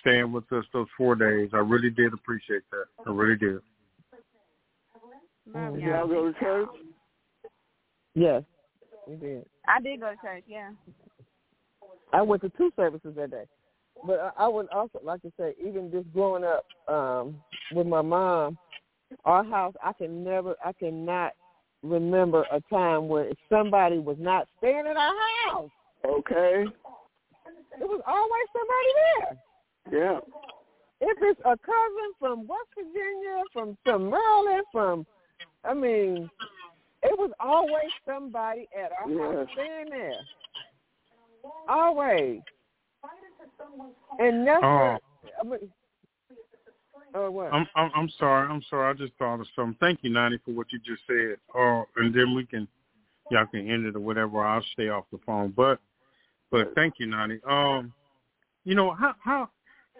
[0.00, 2.84] Staying with us those four days, I really did appreciate that.
[3.06, 3.60] I really did.
[5.52, 5.82] Love Mhm.
[5.84, 6.68] Y'all go to church?
[8.14, 8.42] Yes,
[9.06, 9.46] we did.
[9.66, 10.44] I did go to church.
[10.46, 10.70] Yeah.
[12.12, 13.44] I went to two services that day.
[14.06, 17.36] But I, I would also like to say, even just growing up um,
[17.72, 18.58] with my mom,
[19.24, 21.32] our house, I can never, I cannot
[21.82, 25.12] remember a time where somebody was not staying at our
[25.48, 25.70] house.
[26.06, 26.64] Okay.
[27.80, 28.90] It was always somebody
[29.90, 30.02] there.
[30.02, 30.20] Yeah.
[31.02, 35.06] If it's a cousin from West Virginia, from from Maryland, from,
[35.64, 36.28] I mean,
[37.02, 39.54] it was always somebody at our house Yes.
[39.54, 40.20] staying there.
[41.68, 42.40] Always.
[44.18, 44.66] And never.
[44.66, 44.98] Oh.
[45.40, 45.72] I mean,
[47.14, 47.52] oh what?
[47.52, 48.48] I'm, I'm, I'm sorry.
[48.48, 48.90] I'm sorry.
[48.90, 49.76] I just thought of something.
[49.80, 51.36] Thank you, Nani, for what you just said.
[51.54, 52.68] Oh, and then we can,
[53.30, 54.44] y'all can end it or whatever.
[54.44, 55.52] I'll stay off the phone.
[55.56, 55.80] But,
[56.50, 57.38] but thank you, Nani.
[57.48, 57.92] Um,
[58.64, 59.48] you know how, how,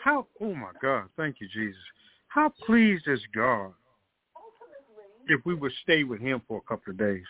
[0.03, 0.27] how?
[0.41, 1.05] Oh my God!
[1.17, 1.81] Thank you, Jesus.
[2.29, 3.73] How pleased is God
[5.31, 7.24] if we would stay with Him for a couple of days?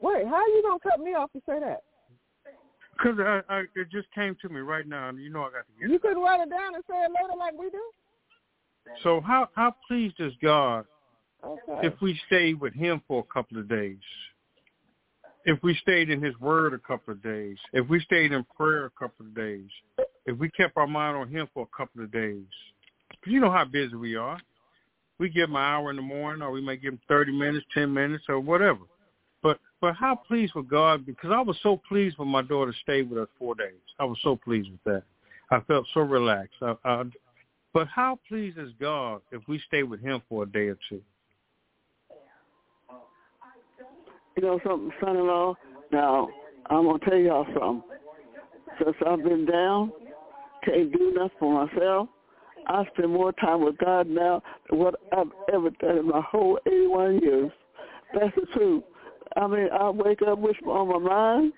[0.00, 1.82] Wait, how are you gonna cut me off to say that?
[2.92, 5.08] Because I, I, it just came to me right now.
[5.08, 7.10] and You know I got to get You couldn't write it down and say it
[7.10, 7.82] later like we do.
[9.02, 10.84] So how how pleased is God
[11.44, 11.86] Okay.
[11.86, 13.98] if we stay with Him for a couple of days?
[15.44, 18.86] If we stayed in His Word a couple of days, if we stayed in prayer
[18.86, 19.68] a couple of days,
[20.26, 22.44] if we kept our mind on Him for a couple of days,
[23.24, 24.38] you know how busy we are.
[25.18, 27.66] We give Him an hour in the morning, or we may give Him thirty minutes,
[27.74, 28.80] ten minutes, or whatever.
[29.42, 31.06] But but how pleased with God?
[31.06, 33.80] Because I was so pleased when my daughter stayed with us four days.
[33.98, 35.02] I was so pleased with that.
[35.50, 36.56] I felt so relaxed.
[36.62, 37.04] I, I,
[37.72, 41.00] but how pleased is God if we stay with Him for a day or two?
[44.36, 45.54] You know something, son-in-law?
[45.90, 46.28] Now,
[46.70, 47.82] I'm going to tell y'all something.
[48.78, 49.90] Since I've been down,
[50.64, 52.08] can't do nothing for myself,
[52.68, 56.58] I spend more time with God now than what I've ever done in my whole
[56.66, 57.50] 81 years.
[58.14, 58.84] That's the truth.
[59.36, 61.52] I mean, I wake up with on my mind.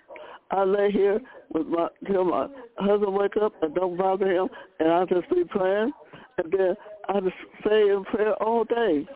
[0.51, 1.21] I lay here
[1.53, 2.49] with my till my
[2.79, 4.49] husband wake up and don't bother him,
[4.81, 5.93] and I just be praying,
[6.39, 6.75] and then
[7.09, 9.07] I just stay in prayer all day.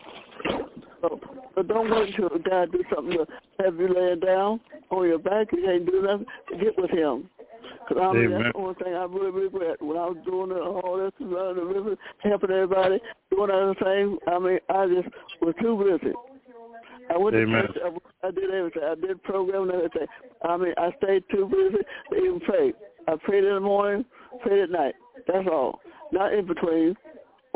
[1.01, 1.20] So,
[1.55, 3.26] but don't wait until God do something to
[3.64, 5.49] have you laying down on your back.
[5.53, 6.26] You can't do nothing.
[6.61, 7.28] Get with Him.
[7.87, 8.43] Because I mean, Amen.
[8.43, 9.82] that's the only thing I really regret.
[9.82, 14.18] When I was doing it, all this, running the river, helping everybody, doing other things,
[14.26, 15.09] I mean, I just
[15.41, 16.14] was too busy.
[17.11, 17.62] I went Amen.
[17.62, 17.76] to church.
[18.22, 18.82] I, I did everything.
[18.82, 20.07] I did program and everything.
[20.43, 22.72] I mean, I stayed too busy to even pray.
[23.07, 24.05] I prayed in the morning,
[24.43, 24.95] prayed at night.
[25.26, 25.80] That's all.
[26.12, 26.95] Not in between.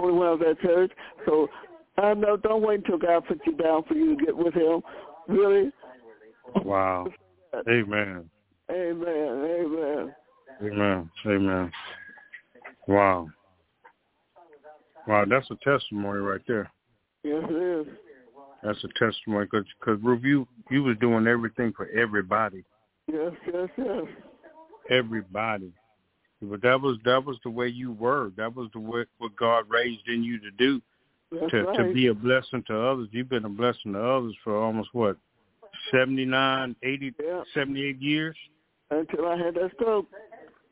[0.00, 0.92] Only when I was at church.
[1.26, 1.48] So
[1.96, 2.36] I know.
[2.36, 4.82] Don't wait until God puts you down for you to get with Him.
[5.26, 5.70] Really.
[6.64, 7.06] Wow.
[7.68, 8.28] Amen.
[8.70, 9.04] Amen.
[9.06, 10.14] Amen.
[10.62, 11.10] Amen.
[11.26, 11.72] Amen.
[12.86, 13.28] Wow.
[15.06, 16.70] Wow, that's a testimony right there.
[17.22, 17.94] Yes, it is.
[18.62, 22.64] That's a testimony because because Ruth, you you was doing everything for everybody,
[23.06, 24.04] Yes, yes, yes.
[24.90, 25.72] everybody.
[26.42, 28.32] But that was that was the way you were.
[28.36, 30.82] That was the way what God raised in you to do
[31.32, 31.78] That's to right.
[31.78, 33.08] to be a blessing to others.
[33.12, 35.16] You've been a blessing to others for almost what
[35.90, 37.42] seventy nine, eighty, Yeah.
[37.54, 38.36] seventy eight years.
[38.90, 40.06] Until I had that stroke.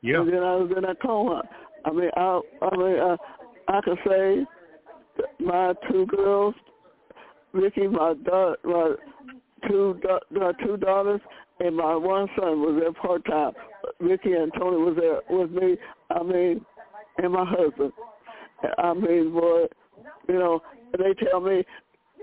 [0.02, 0.20] Yeah.
[0.20, 1.42] And then I was in a coma.
[1.84, 3.16] I mean, I, I mean, uh,
[3.68, 4.44] I could say
[5.40, 6.54] my two girls,
[7.52, 8.94] Ricky, my daughter, my
[9.68, 11.20] two da- my two daughters,
[11.60, 13.52] and my one son was there part time.
[14.00, 15.76] Ricky and Tony was there with me.
[16.10, 16.64] I mean,
[17.18, 17.92] and my husband.
[18.78, 19.66] I mean, boy,
[20.28, 20.60] you know,
[20.96, 21.64] they tell me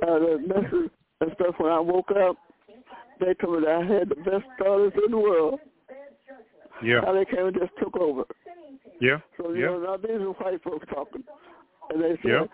[0.01, 0.89] uh, the nurses
[1.21, 2.37] and stuff when I woke up.
[3.19, 5.59] They told me that I had the best daughters in the world.
[6.83, 7.01] Yeah.
[7.05, 8.23] How they came and just took over.
[8.99, 9.19] Yeah.
[9.37, 9.65] So you Yeah.
[9.67, 11.23] know, now these are white folks talking,
[11.89, 12.45] and they said Yeah.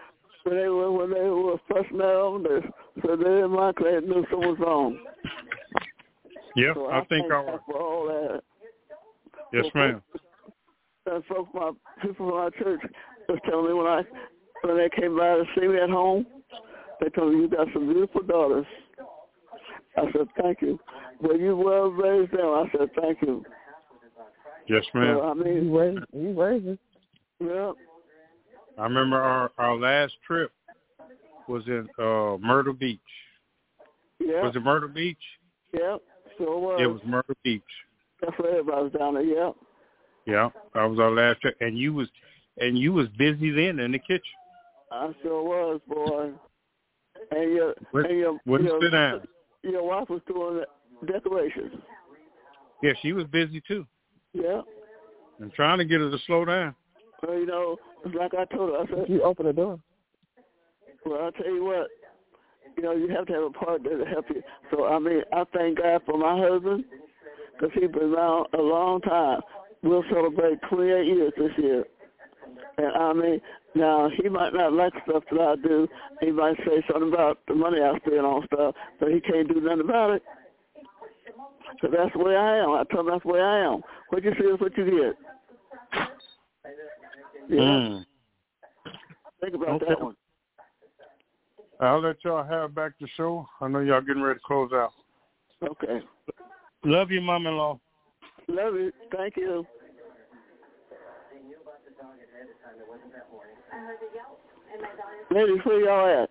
[0.43, 2.61] when they were when they were fussing at them, they
[3.01, 4.99] said they in my class knew something was wrong.
[6.55, 6.73] Yeah.
[6.73, 8.43] So I think I God for all that.
[9.51, 10.01] Yes, So ma'am.
[11.05, 11.71] And folks, my
[12.01, 12.82] people from our church
[13.27, 14.03] was telling me when I
[14.61, 16.25] when they came by to see me at home,
[16.99, 18.65] they told me you got some beautiful daughters.
[19.97, 20.80] I said thank you.
[21.21, 22.45] Well, you well raised them.
[22.45, 23.43] I said thank you.
[24.70, 25.20] Yes, So, ma'am.
[25.22, 26.80] I You mean, raised, you raised it.
[27.39, 27.72] yeah,
[28.78, 30.51] I remember our our last trip.
[31.47, 32.99] was in uh Myrtle Beach.
[34.20, 34.43] Yeah.
[34.45, 35.17] Was it Myrtle Beach?
[35.74, 36.01] Yep.
[36.38, 36.80] Sure was.
[36.82, 37.63] It was Myrtle Beach.
[38.22, 39.24] That's where everybody was down there.
[39.24, 39.55] Yep.
[40.26, 42.07] Yeah, that was our last trip, and you was
[42.57, 44.22] and you was busy then in the kitchen.
[44.91, 46.32] I sure was, boy.
[47.32, 49.22] And your Wouldn't- and your wouldn't your,
[49.63, 50.63] your wife was doing
[51.01, 51.74] the decorations.
[52.84, 53.86] Yeah, she was busy too.
[54.34, 54.61] Yeah.
[55.41, 56.75] I'm trying to get her to slow down.
[57.23, 59.80] Well, you know, it's like I told her, I said, You open the door.
[61.05, 61.88] well, I'll tell you what,
[62.77, 64.41] you know, you have to have a partner to help you.
[64.71, 66.86] So, I mean, I thank God for my husband
[67.53, 69.41] because he's been around a long time.
[69.84, 71.86] We'll celebrate 28 years this year.
[72.77, 73.41] And I mean,
[73.75, 75.88] now he might not like stuff that I do.
[76.21, 79.61] He might say something about the money I spend on stuff, but he can't do
[79.61, 80.23] nothing about it.
[81.82, 82.72] So that's the way I am.
[82.72, 83.82] I tell him that's the way I am.
[84.09, 85.17] What you see is what you get.
[87.49, 87.59] Yeah.
[87.59, 88.05] Mm.
[89.41, 89.86] Think about Okay.
[89.89, 90.15] that one.
[91.80, 93.47] I'll let y'all have back the show.
[93.61, 94.91] I know y'all getting ready to close out.
[95.63, 96.01] Okay.
[96.84, 97.80] Love you, mom-in-law.
[98.47, 98.91] Love you.
[99.15, 99.65] Thank you.
[105.32, 106.30] Ladies, where y'all at?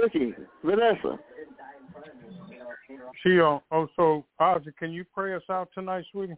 [0.00, 0.34] Vicky,
[0.64, 1.18] Vanessa.
[3.22, 3.60] She on.
[3.70, 6.36] Oh, so Ozzy, can you pray us out tonight, sweetie?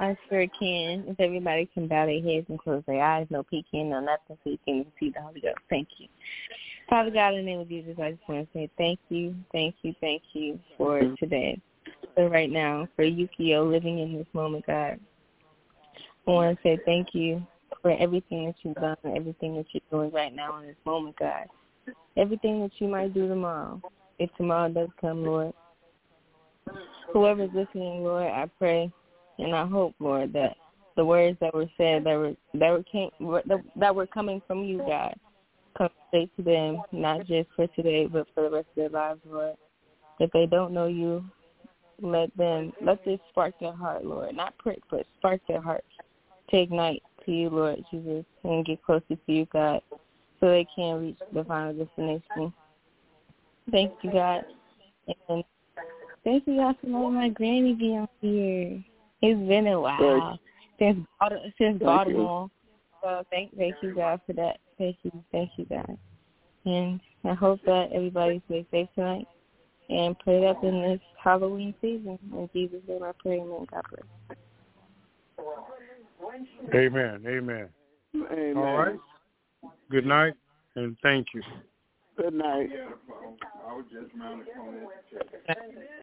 [0.00, 1.04] I sure can.
[1.08, 4.50] If everybody can bow their heads and close their eyes, no peeking, no nothing, so
[4.50, 5.58] you can see the Holy Ghost.
[5.68, 6.06] Thank you.
[6.88, 9.74] Father God, in the name of Jesus, I just want to say thank you, thank
[9.82, 11.60] you, thank you for today,
[12.14, 14.98] for right now, for Yukio living in this moment, God.
[16.26, 17.46] I want to say thank you
[17.82, 21.46] for everything that you've done, everything that you're doing right now in this moment, God.
[22.16, 23.80] Everything that you might do tomorrow,
[24.18, 25.52] if tomorrow does come, Lord.
[27.12, 28.92] Whoever's listening, Lord, I pray
[29.38, 30.56] and I hope, Lord, that
[30.96, 33.10] the words that were said that were that were came
[33.76, 35.14] that were coming from you, God,
[35.76, 39.20] come straight to them, not just for today, but for the rest of their lives,
[39.24, 39.54] Lord.
[40.18, 41.24] If they don't know you,
[42.02, 45.84] let them let this spark their heart, Lord, not prick, but spark their heart
[46.50, 49.80] to ignite to you, Lord Jesus, and get closer to you, God,
[50.40, 52.52] so they can reach the final destination.
[53.70, 54.44] Thank you, God,
[55.28, 55.44] and
[56.24, 58.82] thank you, God, for letting my granny be on here.
[59.20, 60.38] It's been a while
[60.78, 62.50] since Baltimore, since Baltimore.
[63.02, 64.58] So thank thank you God for that.
[64.78, 65.98] Thank you, thank you God.
[66.64, 69.26] And I hope that everybody stays safe tonight
[69.88, 72.18] and put it up in this Halloween season.
[72.32, 73.66] In Jesus' name I pray, amen.
[73.70, 74.38] God bless.
[76.74, 77.24] Amen.
[77.26, 77.68] Amen.
[78.14, 78.56] Amen.
[78.56, 79.00] All right.
[79.90, 80.34] Good night,
[80.76, 81.42] and thank you.
[82.16, 82.68] Good night.